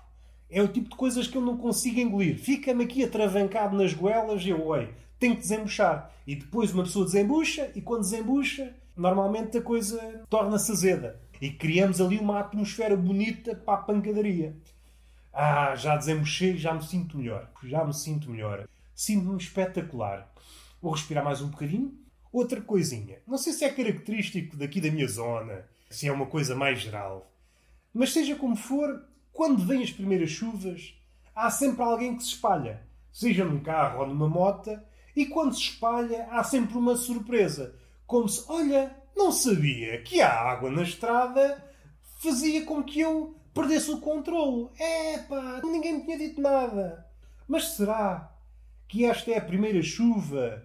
É 0.50 0.62
o 0.62 0.68
tipo 0.68 0.88
de 0.88 0.96
coisas 0.96 1.26
que 1.26 1.36
eu 1.36 1.42
não 1.42 1.58
consigo 1.58 2.00
engolir. 2.00 2.38
Fica-me 2.38 2.84
aqui 2.84 3.04
atravancado 3.04 3.76
nas 3.76 3.92
goelas 3.92 4.42
e 4.42 4.48
eu, 4.48 4.66
oi, 4.66 4.88
tem 5.18 5.34
que 5.34 5.40
desembuchar. 5.40 6.10
E 6.26 6.34
depois 6.34 6.72
uma 6.72 6.84
pessoa 6.84 7.04
desembucha, 7.04 7.70
e 7.74 7.80
quando 7.80 8.02
desembucha, 8.02 8.74
normalmente 8.96 9.58
a 9.58 9.62
coisa 9.62 10.24
torna-se 10.28 10.72
azeda. 10.72 11.20
E 11.40 11.50
criamos 11.50 12.00
ali 12.00 12.18
uma 12.18 12.40
atmosfera 12.40 12.96
bonita 12.96 13.54
para 13.54 13.74
a 13.74 13.82
pancadaria. 13.82 14.56
Ah, 15.32 15.74
já 15.76 15.96
desembuchei, 15.96 16.56
já 16.56 16.74
me 16.74 16.82
sinto 16.82 17.16
melhor. 17.16 17.48
Já 17.62 17.84
me 17.84 17.94
sinto 17.94 18.30
melhor. 18.30 18.68
Sinto-me 18.94 19.36
espetacular. 19.36 20.28
Vou 20.82 20.92
respirar 20.92 21.24
mais 21.24 21.40
um 21.40 21.48
bocadinho. 21.48 21.96
Outra 22.32 22.60
coisinha. 22.60 23.18
Não 23.26 23.38
sei 23.38 23.52
se 23.52 23.64
é 23.64 23.70
característico 23.70 24.56
daqui 24.56 24.80
da 24.80 24.90
minha 24.90 25.06
zona, 25.06 25.64
se 25.88 26.08
é 26.08 26.12
uma 26.12 26.26
coisa 26.26 26.54
mais 26.54 26.80
geral. 26.80 27.30
Mas 27.94 28.12
seja 28.12 28.36
como 28.36 28.56
for, 28.56 29.02
quando 29.32 29.64
vêm 29.64 29.82
as 29.82 29.92
primeiras 29.92 30.30
chuvas, 30.30 30.94
há 31.34 31.50
sempre 31.50 31.82
alguém 31.82 32.16
que 32.16 32.22
se 32.22 32.30
espalha. 32.30 32.82
Seja 33.12 33.44
num 33.44 33.60
carro 33.60 34.00
ou 34.00 34.06
numa 34.06 34.28
moto, 34.28 34.78
e 35.18 35.26
quando 35.26 35.52
se 35.52 35.62
espalha, 35.62 36.28
há 36.30 36.44
sempre 36.44 36.78
uma 36.78 36.94
surpresa. 36.94 37.74
Como 38.06 38.28
se, 38.28 38.44
olha, 38.48 38.96
não 39.16 39.32
sabia 39.32 40.00
que 40.02 40.20
a 40.20 40.32
água 40.32 40.70
na 40.70 40.84
estrada 40.84 41.60
fazia 42.20 42.64
com 42.64 42.84
que 42.84 43.00
eu 43.00 43.36
perdesse 43.52 43.90
o 43.90 44.00
controle. 44.00 44.68
Epá, 44.78 45.60
ninguém 45.64 45.94
me 45.94 46.04
tinha 46.04 46.18
dito 46.18 46.40
nada. 46.40 47.04
Mas 47.48 47.70
será 47.70 48.32
que 48.86 49.04
esta 49.04 49.32
é 49.32 49.38
a 49.38 49.44
primeira 49.44 49.82
chuva 49.82 50.64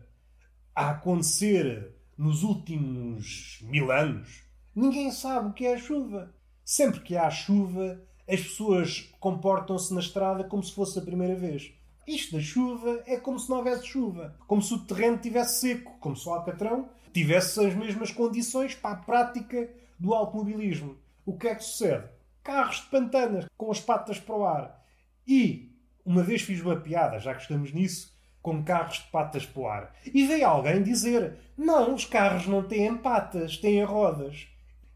a 0.75 0.91
acontecer 0.91 1.95
nos 2.15 2.43
últimos 2.43 3.57
mil 3.63 3.91
anos? 3.91 4.43
Ninguém 4.75 5.09
sabe 5.11 5.49
o 5.49 5.53
que 5.53 5.65
é 5.65 5.73
a 5.73 5.79
chuva. 5.79 6.31
Sempre 6.63 6.99
que 6.99 7.17
há 7.17 7.27
chuva, 7.31 7.99
as 8.29 8.39
pessoas 8.39 9.11
comportam-se 9.19 9.91
na 9.95 9.99
estrada 9.99 10.43
como 10.43 10.61
se 10.61 10.75
fosse 10.75 10.99
a 10.99 11.01
primeira 11.01 11.35
vez. 11.35 11.73
Isto 12.07 12.35
da 12.35 12.41
chuva 12.41 13.01
é 13.05 13.17
como 13.17 13.39
se 13.39 13.49
não 13.49 13.57
houvesse 13.57 13.87
chuva. 13.87 14.35
Como 14.47 14.61
se 14.61 14.73
o 14.73 14.79
terreno 14.79 15.15
estivesse 15.15 15.61
seco. 15.61 15.97
Como 15.99 16.15
se 16.15 16.27
o 16.27 16.33
Alcatrão 16.33 16.89
tivesse 17.13 17.65
as 17.65 17.73
mesmas 17.73 18.11
condições 18.11 18.75
para 18.75 18.95
a 18.95 18.99
prática 18.99 19.69
do 19.97 20.13
automobilismo. 20.13 20.97
O 21.25 21.37
que 21.37 21.47
é 21.47 21.55
que 21.55 21.63
sucede? 21.63 22.07
Carros 22.43 22.77
de 22.77 22.87
pantanas 22.87 23.45
com 23.57 23.71
as 23.71 23.79
patas 23.79 24.19
para 24.19 24.35
o 24.35 24.45
ar. 24.45 24.85
E, 25.25 25.71
uma 26.05 26.23
vez 26.23 26.41
fiz 26.41 26.61
uma 26.61 26.75
piada, 26.75 27.19
já 27.19 27.33
que 27.33 27.41
estamos 27.41 27.71
nisso, 27.71 28.13
com 28.41 28.61
carros 28.61 28.97
de 28.97 29.09
patas 29.09 29.45
para 29.45 29.61
o 29.61 29.67
ar. 29.67 29.95
E 30.05 30.27
veio 30.27 30.45
alguém 30.45 30.83
dizer: 30.83 31.37
Não, 31.57 31.93
os 31.93 32.03
carros 32.03 32.45
não 32.45 32.61
têm 32.63 32.97
patas, 32.97 33.57
têm 33.57 33.81
rodas. 33.85 34.47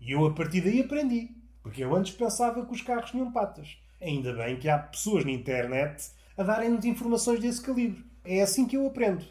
E 0.02 0.12
eu 0.12 0.26
a 0.26 0.34
partir 0.34 0.62
daí 0.62 0.82
aprendi. 0.82 1.32
Porque 1.64 1.84
eu 1.84 1.96
antes 1.96 2.14
pensava 2.14 2.66
que 2.66 2.74
os 2.74 2.82
carros 2.82 3.12
tinham 3.12 3.32
patas. 3.32 3.78
Ainda 4.02 4.34
bem 4.34 4.58
que 4.58 4.70
há 4.70 4.78
pessoas 4.78 5.24
na 5.24 5.32
internet 5.32 6.12
a 6.38 6.44
darem-nos 6.44 6.86
informações 6.86 7.40
desse 7.40 7.62
calibre. 7.62 8.06
É 8.24 8.42
assim 8.42 8.68
que 8.68 8.78
eu 8.78 8.86
aprendo. 8.86 9.26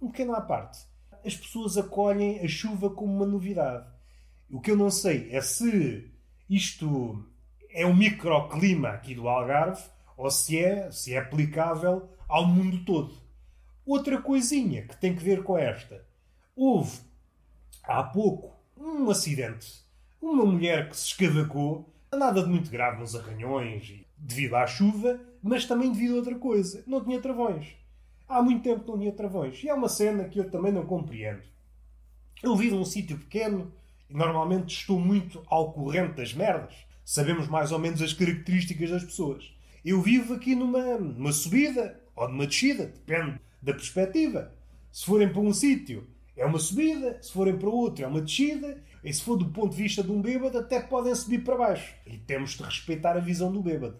Um 0.00 0.08
pequeno 0.08 0.34
à 0.34 0.40
parte. 0.40 0.78
As 1.24 1.36
pessoas 1.36 1.76
acolhem 1.76 2.40
a 2.40 2.48
chuva 2.48 2.88
como 2.88 3.12
uma 3.12 3.26
novidade. 3.26 3.86
O 4.50 4.60
que 4.60 4.70
eu 4.70 4.76
não 4.76 4.90
sei 4.90 5.28
é 5.30 5.40
se 5.40 6.10
isto 6.48 7.22
é 7.70 7.84
um 7.84 7.94
microclima 7.94 8.90
aqui 8.90 9.14
do 9.14 9.28
Algarve 9.28 9.82
ou 10.16 10.30
se 10.30 10.58
é, 10.58 10.90
se 10.90 11.12
é 11.12 11.18
aplicável 11.18 12.08
ao 12.26 12.46
mundo 12.46 12.84
todo. 12.84 13.14
Outra 13.84 14.20
coisinha 14.20 14.86
que 14.86 14.96
tem 14.96 15.14
que 15.14 15.22
ver 15.22 15.42
com 15.42 15.58
esta. 15.58 16.06
Houve 16.54 17.00
há 17.82 18.02
pouco 18.02 18.56
um 18.76 19.10
acidente. 19.10 19.84
Uma 20.20 20.46
mulher 20.46 20.88
que 20.88 20.96
se 20.96 21.08
escavacou, 21.08 21.92
nada 22.12 22.42
de 22.42 22.48
muito 22.48 22.70
grave 22.70 23.00
nos 23.00 23.14
arranhões, 23.14 24.00
devido 24.16 24.56
à 24.56 24.66
chuva, 24.66 25.20
mas 25.46 25.64
também 25.64 25.92
devido 25.92 26.14
a 26.14 26.16
outra 26.16 26.34
coisa. 26.34 26.82
Não 26.86 27.02
tinha 27.02 27.20
travões. 27.20 27.68
Há 28.28 28.42
muito 28.42 28.62
tempo 28.62 28.84
que 28.84 28.90
não 28.90 28.98
tinha 28.98 29.12
travões. 29.12 29.62
E 29.62 29.68
é 29.68 29.74
uma 29.74 29.88
cena 29.88 30.24
que 30.24 30.40
eu 30.40 30.50
também 30.50 30.72
não 30.72 30.84
compreendo. 30.84 31.42
Eu 32.42 32.56
vivo 32.56 32.76
num 32.76 32.84
sítio 32.84 33.16
pequeno 33.16 33.72
e 34.10 34.14
normalmente 34.14 34.76
estou 34.76 34.98
muito 34.98 35.42
ao 35.46 35.72
corrente 35.72 36.14
das 36.14 36.34
merdas. 36.34 36.74
Sabemos 37.04 37.46
mais 37.46 37.70
ou 37.70 37.78
menos 37.78 38.02
as 38.02 38.12
características 38.12 38.90
das 38.90 39.04
pessoas. 39.04 39.54
Eu 39.84 40.02
vivo 40.02 40.34
aqui 40.34 40.56
numa, 40.56 40.98
numa 40.98 41.32
subida 41.32 42.00
ou 42.16 42.28
numa 42.28 42.46
descida, 42.46 42.86
depende 42.86 43.40
da 43.62 43.72
perspectiva. 43.72 44.52
Se 44.90 45.06
forem 45.06 45.28
para 45.28 45.40
um 45.40 45.52
sítio, 45.52 46.08
é 46.36 46.44
uma 46.44 46.58
subida, 46.58 47.22
se 47.22 47.32
forem 47.32 47.56
para 47.56 47.68
outro, 47.68 48.04
é 48.04 48.06
uma 48.08 48.20
descida, 48.20 48.82
e 49.04 49.12
se 49.12 49.22
for 49.22 49.36
do 49.36 49.46
ponto 49.46 49.76
de 49.76 49.82
vista 49.82 50.02
de 50.02 50.10
um 50.10 50.20
bêbado, 50.20 50.58
até 50.58 50.80
podem 50.80 51.14
subir 51.14 51.44
para 51.44 51.56
baixo. 51.56 51.94
E 52.04 52.18
temos 52.18 52.56
de 52.56 52.62
respeitar 52.62 53.16
a 53.16 53.20
visão 53.20 53.52
do 53.52 53.62
bêbado. 53.62 53.96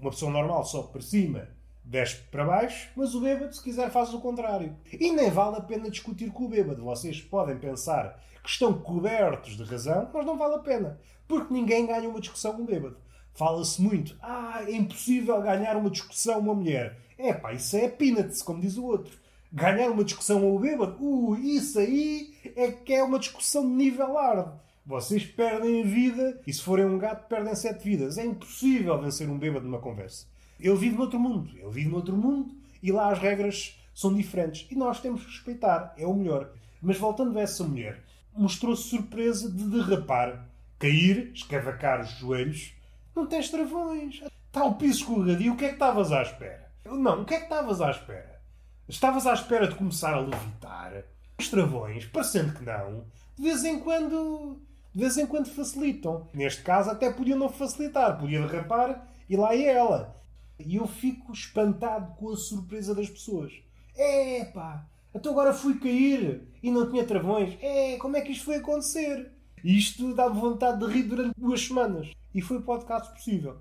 Uma 0.00 0.10
pessoa 0.10 0.30
normal 0.30 0.64
sobe 0.64 0.92
para 0.92 1.02
cima, 1.02 1.48
desce 1.84 2.16
para 2.30 2.44
baixo, 2.44 2.90
mas 2.96 3.14
o 3.14 3.20
bêbado, 3.20 3.54
se 3.54 3.62
quiser, 3.62 3.90
faz 3.90 4.12
o 4.12 4.20
contrário. 4.20 4.76
E 4.92 5.12
nem 5.12 5.30
vale 5.30 5.56
a 5.56 5.60
pena 5.60 5.90
discutir 5.90 6.30
com 6.30 6.44
o 6.44 6.48
bêbado. 6.48 6.84
Vocês 6.84 7.20
podem 7.20 7.58
pensar 7.58 8.20
que 8.42 8.48
estão 8.48 8.72
cobertos 8.74 9.56
de 9.56 9.64
razão, 9.64 10.08
mas 10.12 10.26
não 10.26 10.36
vale 10.36 10.54
a 10.54 10.58
pena. 10.58 10.98
Porque 11.26 11.52
ninguém 11.52 11.86
ganha 11.86 12.08
uma 12.08 12.20
discussão 12.20 12.54
com 12.54 12.62
o 12.62 12.66
bêbado. 12.66 12.96
Fala-se 13.34 13.82
muito, 13.82 14.16
ah, 14.22 14.62
é 14.64 14.76
impossível 14.76 15.40
ganhar 15.42 15.76
uma 15.76 15.90
discussão 15.90 16.38
uma 16.38 16.54
mulher. 16.54 16.96
É 17.18 17.32
pá, 17.32 17.52
isso 17.52 17.76
é 17.76 17.88
peanuts, 17.88 18.42
como 18.42 18.60
diz 18.60 18.76
o 18.76 18.84
outro. 18.84 19.18
Ganhar 19.52 19.90
uma 19.90 20.04
discussão 20.04 20.44
ao 20.44 20.58
bêbado, 20.58 20.96
uh, 21.00 21.36
isso 21.36 21.78
aí 21.78 22.34
é 22.56 22.70
que 22.70 22.92
é 22.92 23.02
uma 23.02 23.18
discussão 23.18 23.62
de 23.62 23.74
nível 23.74 24.14
hard. 24.14 24.52
Vocês 24.86 25.24
perdem 25.24 25.82
a 25.82 25.86
vida 25.86 26.40
e 26.46 26.52
se 26.52 26.60
forem 26.60 26.84
um 26.84 26.98
gato 26.98 27.26
perdem 27.26 27.54
sete 27.54 27.82
vidas. 27.82 28.18
É 28.18 28.24
impossível 28.24 29.00
vencer 29.00 29.28
um 29.30 29.38
bêbado 29.38 29.64
numa 29.64 29.78
conversa. 29.78 30.26
Ele 30.60 30.76
vive 30.76 30.96
noutro 30.96 31.18
mundo. 31.18 31.50
Ele 31.56 31.70
vive 31.70 31.88
noutro 31.88 32.14
mundo 32.14 32.54
e 32.82 32.92
lá 32.92 33.10
as 33.10 33.18
regras 33.18 33.80
são 33.94 34.12
diferentes. 34.12 34.66
E 34.70 34.74
nós 34.74 35.00
temos 35.00 35.24
que 35.24 35.30
respeitar. 35.30 35.94
É 35.96 36.06
o 36.06 36.12
melhor. 36.12 36.50
Mas 36.82 36.98
voltando 36.98 37.38
a 37.38 37.42
essa 37.42 37.64
mulher, 37.64 38.04
mostrou-se 38.36 38.82
surpresa 38.82 39.50
de 39.50 39.64
derrapar, 39.64 40.46
cair, 40.78 41.32
escavacar 41.32 42.02
os 42.02 42.10
joelhos. 42.18 42.74
Não 43.16 43.26
tens 43.26 43.48
travões. 43.48 44.22
Está 44.46 44.64
o 44.64 44.74
piso 44.74 45.00
escorregadio. 45.00 45.54
O 45.54 45.56
que 45.56 45.64
é 45.64 45.68
que 45.68 45.74
estavas 45.74 46.12
à 46.12 46.20
espera? 46.20 46.70
Não, 46.84 47.22
o 47.22 47.24
que 47.24 47.32
é 47.32 47.38
que 47.38 47.44
estavas 47.44 47.80
à 47.80 47.90
espera? 47.90 48.38
Estavas 48.86 49.26
à 49.26 49.32
espera 49.32 49.66
de 49.66 49.76
começar 49.76 50.12
a 50.12 50.20
levitar? 50.20 51.04
Os 51.38 51.48
travões, 51.48 52.04
parecendo 52.04 52.52
que 52.52 52.62
não, 52.62 53.06
de 53.34 53.42
vez 53.42 53.64
em 53.64 53.80
quando 53.80 54.60
de 54.94 55.00
vez 55.00 55.16
em 55.18 55.26
quando 55.26 55.48
facilitam. 55.48 56.28
Neste 56.32 56.62
caso, 56.62 56.90
até 56.90 57.12
podiam 57.12 57.38
não 57.38 57.48
facilitar, 57.48 58.18
podia 58.18 58.46
derrapar 58.46 59.08
e 59.28 59.36
lá 59.36 59.54
ia 59.54 59.72
ela. 59.72 60.22
E 60.58 60.76
eu 60.76 60.86
fico 60.86 61.32
espantado 61.32 62.14
com 62.14 62.30
a 62.30 62.36
surpresa 62.36 62.94
das 62.94 63.10
pessoas. 63.10 63.52
É 63.96 64.44
pá, 64.44 64.86
até 65.12 65.28
agora 65.28 65.52
fui 65.52 65.78
cair 65.80 66.48
e 66.62 66.70
não 66.70 66.88
tinha 66.88 67.04
travões. 67.04 67.56
É, 67.60 67.96
como 67.96 68.16
é 68.16 68.20
que 68.20 68.32
isto 68.32 68.44
foi 68.44 68.56
acontecer? 68.56 69.32
Isto 69.64 70.14
dá-me 70.14 70.40
vontade 70.40 70.78
de 70.78 70.92
rir 70.92 71.04
durante 71.04 71.40
duas 71.40 71.60
semanas. 71.60 72.12
E 72.32 72.40
foi 72.40 72.58
o 72.58 72.62
podcast 72.62 73.12
possível. 73.12 73.56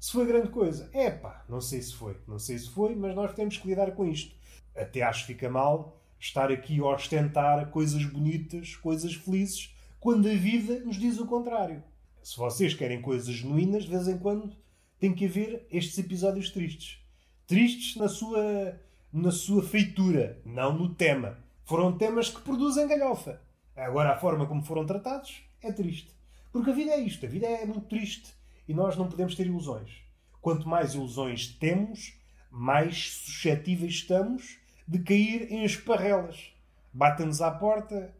Se 0.00 0.10
foi 0.10 0.26
grande 0.26 0.48
coisa, 0.48 0.90
é 0.92 1.10
pá, 1.10 1.44
não 1.48 1.60
sei 1.60 1.80
se 1.80 1.94
foi, 1.94 2.16
não 2.26 2.38
sei 2.38 2.58
se 2.58 2.68
foi, 2.70 2.96
mas 2.96 3.14
nós 3.14 3.32
temos 3.34 3.56
que 3.56 3.68
lidar 3.68 3.92
com 3.92 4.04
isto. 4.04 4.34
Até 4.74 5.02
acho 5.02 5.26
que 5.26 5.34
fica 5.34 5.48
mal 5.48 5.96
estar 6.18 6.50
aqui 6.50 6.80
a 6.80 6.86
ostentar 6.86 7.70
coisas 7.70 8.04
bonitas, 8.04 8.74
coisas 8.74 9.14
felizes, 9.14 9.71
quando 10.02 10.28
a 10.28 10.34
vida 10.34 10.80
nos 10.80 10.96
diz 10.96 11.20
o 11.20 11.26
contrário. 11.26 11.80
Se 12.24 12.36
vocês 12.36 12.74
querem 12.74 13.00
coisas 13.00 13.32
genuínas, 13.32 13.84
de 13.84 13.90
vez 13.90 14.08
em 14.08 14.18
quando 14.18 14.52
tem 14.98 15.14
que 15.14 15.26
haver 15.26 15.64
estes 15.70 15.96
episódios 15.96 16.50
tristes. 16.50 16.98
Tristes 17.46 17.94
na 17.94 18.08
sua, 18.08 18.80
na 19.12 19.30
sua 19.30 19.62
feitura, 19.62 20.42
não 20.44 20.76
no 20.76 20.92
tema. 20.92 21.38
Foram 21.64 21.96
temas 21.96 22.28
que 22.28 22.40
produzem 22.40 22.88
galhofa. 22.88 23.40
Agora, 23.76 24.10
a 24.10 24.18
forma 24.18 24.44
como 24.44 24.64
foram 24.64 24.84
tratados 24.84 25.44
é 25.62 25.70
triste. 25.70 26.10
Porque 26.52 26.70
a 26.70 26.74
vida 26.74 26.90
é 26.90 27.00
isto, 27.00 27.24
a 27.24 27.28
vida 27.28 27.46
é 27.46 27.64
muito 27.64 27.86
triste. 27.86 28.34
E 28.66 28.74
nós 28.74 28.96
não 28.96 29.08
podemos 29.08 29.36
ter 29.36 29.46
ilusões. 29.46 30.02
Quanto 30.40 30.68
mais 30.68 30.94
ilusões 30.94 31.46
temos, 31.46 32.18
mais 32.50 33.12
suscetíveis 33.24 33.92
estamos 33.92 34.58
de 34.86 34.98
cair 34.98 35.52
em 35.52 35.62
esparrelas. 35.62 36.52
Batem-nos 36.92 37.40
à 37.40 37.52
porta, 37.52 38.12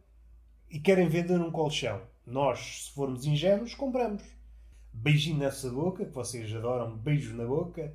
e 0.73 0.79
querem 0.79 1.07
vender 1.07 1.39
um 1.39 1.51
colchão. 1.51 2.01
Nós, 2.25 2.85
se 2.85 2.91
formos 2.93 3.27
ingênuos, 3.27 3.75
compramos. 3.75 4.23
Beijinho 4.91 5.37
nessa 5.37 5.69
boca, 5.69 6.03
que 6.03 6.11
vocês 6.11 6.51
adoram, 6.51 6.97
beijo 6.97 7.35
na 7.35 7.45
boca. 7.45 7.93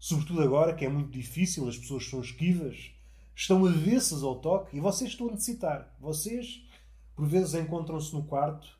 Sobretudo 0.00 0.42
agora, 0.42 0.74
que 0.74 0.84
é 0.84 0.88
muito 0.88 1.12
difícil, 1.12 1.68
as 1.68 1.78
pessoas 1.78 2.10
são 2.10 2.20
esquivas, 2.20 2.90
estão 3.36 3.64
avessas 3.64 4.24
ao 4.24 4.40
toque 4.40 4.76
e 4.76 4.80
vocês 4.80 5.12
estão 5.12 5.28
a 5.28 5.30
necessitar. 5.30 5.96
Vocês, 6.00 6.66
por 7.14 7.24
vezes, 7.24 7.54
encontram-se 7.54 8.12
no 8.12 8.24
quarto 8.24 8.76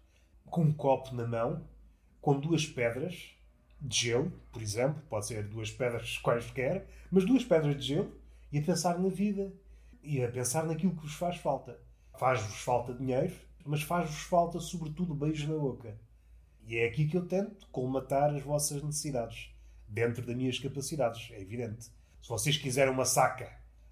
com 0.47 0.63
um 0.63 0.73
copo 0.73 1.15
na 1.15 1.25
mão, 1.25 1.63
com 2.21 2.41
duas 2.41 2.67
pedras 2.67 3.37
de 3.81 4.01
gelo, 4.01 4.33
por 4.53 4.61
exemplo, 4.61 5.01
pode 5.09 5.27
ser 5.27 5.45
duas 5.45 5.71
pedras 5.71 6.19
quaisquer, 6.23 6.89
mas 7.09 7.25
duas 7.25 7.45
pedras 7.45 7.77
de 7.77 7.83
gelo, 7.83 8.13
e 8.51 8.59
a 8.59 8.63
pensar 8.63 8.99
na 8.99 9.09
vida 9.09 9.53
e 10.03 10.25
a 10.25 10.29
pensar 10.29 10.65
naquilo 10.65 10.97
que 10.97 11.03
vos 11.03 11.15
faz 11.15 11.37
falta. 11.37 11.79
Faz-vos 12.23 12.55
falta 12.59 12.95
dinheiro, 12.95 13.35
mas 13.67 13.83
faz-vos 13.83 14.23
falta, 14.23 14.61
sobretudo, 14.61 15.13
beijo 15.13 15.53
na 15.53 15.59
boca. 15.59 15.99
E 16.65 16.77
é 16.77 16.87
aqui 16.87 17.09
que 17.09 17.17
eu 17.17 17.27
tento 17.27 17.67
colmatar 17.73 18.33
as 18.33 18.45
vossas 18.45 18.81
necessidades, 18.81 19.53
dentro 19.89 20.25
das 20.25 20.37
minhas 20.37 20.57
capacidades, 20.57 21.33
é 21.33 21.41
evidente. 21.41 21.87
Se 22.23 22.29
vocês 22.29 22.57
quiserem 22.57 22.95
uma 22.95 23.05
saca 23.05 23.51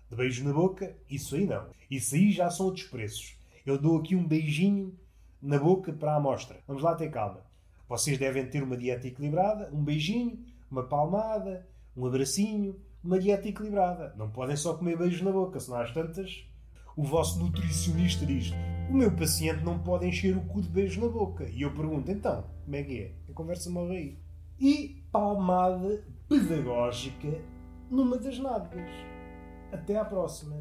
de 0.09 0.15
beijo 0.15 0.45
na 0.45 0.53
boca, 0.53 0.97
isso 1.11 1.35
aí 1.35 1.45
não. 1.45 1.71
Isso 1.91 2.15
aí 2.15 2.31
já 2.31 2.49
são 2.51 2.67
outros 2.67 2.87
preços. 2.87 3.37
Eu 3.67 3.77
dou 3.77 3.99
aqui 3.99 4.15
um 4.15 4.25
beijinho 4.25 4.97
na 5.43 5.59
boca 5.59 5.93
para 5.93 6.13
a 6.13 6.17
amostra. 6.19 6.63
Vamos 6.69 6.85
lá 6.85 6.95
ter 6.95 7.11
calma. 7.11 7.45
Vocês 7.89 8.17
devem 8.17 8.49
ter 8.49 8.63
uma 8.63 8.77
dieta 8.77 9.09
equilibrada, 9.09 9.69
um 9.73 9.83
beijinho, 9.83 10.39
uma 10.71 10.85
palmada, 10.85 11.69
um 11.97 12.07
abracinho, 12.07 12.81
uma 13.03 13.19
dieta 13.19 13.49
equilibrada. 13.49 14.15
Não 14.17 14.31
podem 14.31 14.55
só 14.55 14.77
comer 14.77 14.97
beijos 14.97 15.21
na 15.21 15.33
boca, 15.33 15.59
senão 15.59 15.81
às 15.81 15.93
tantas 15.93 16.49
o 17.01 17.03
vosso 17.03 17.39
nutricionista 17.39 18.27
diz: 18.27 18.53
o 18.91 18.93
meu 18.93 19.11
paciente 19.11 19.65
não 19.65 19.79
pode 19.79 20.07
encher 20.07 20.37
o 20.37 20.43
cu 20.43 20.61
de 20.61 20.69
beijo 20.69 21.01
na 21.01 21.09
boca. 21.09 21.49
E 21.49 21.63
eu 21.63 21.73
pergunto: 21.73 22.11
então, 22.11 22.45
como 22.63 22.77
é 22.77 22.83
que 22.83 23.01
é? 23.01 23.13
A 23.31 23.33
conversa 23.33 23.71
morre 23.71 23.97
aí. 23.97 24.19
E 24.61 25.03
palmada 25.11 26.05
pedagógica 26.29 27.41
numa 27.91 28.19
das 28.19 28.39
nádegas. 28.39 28.91
Até 29.73 29.97
à 29.97 30.05
próxima. 30.05 30.61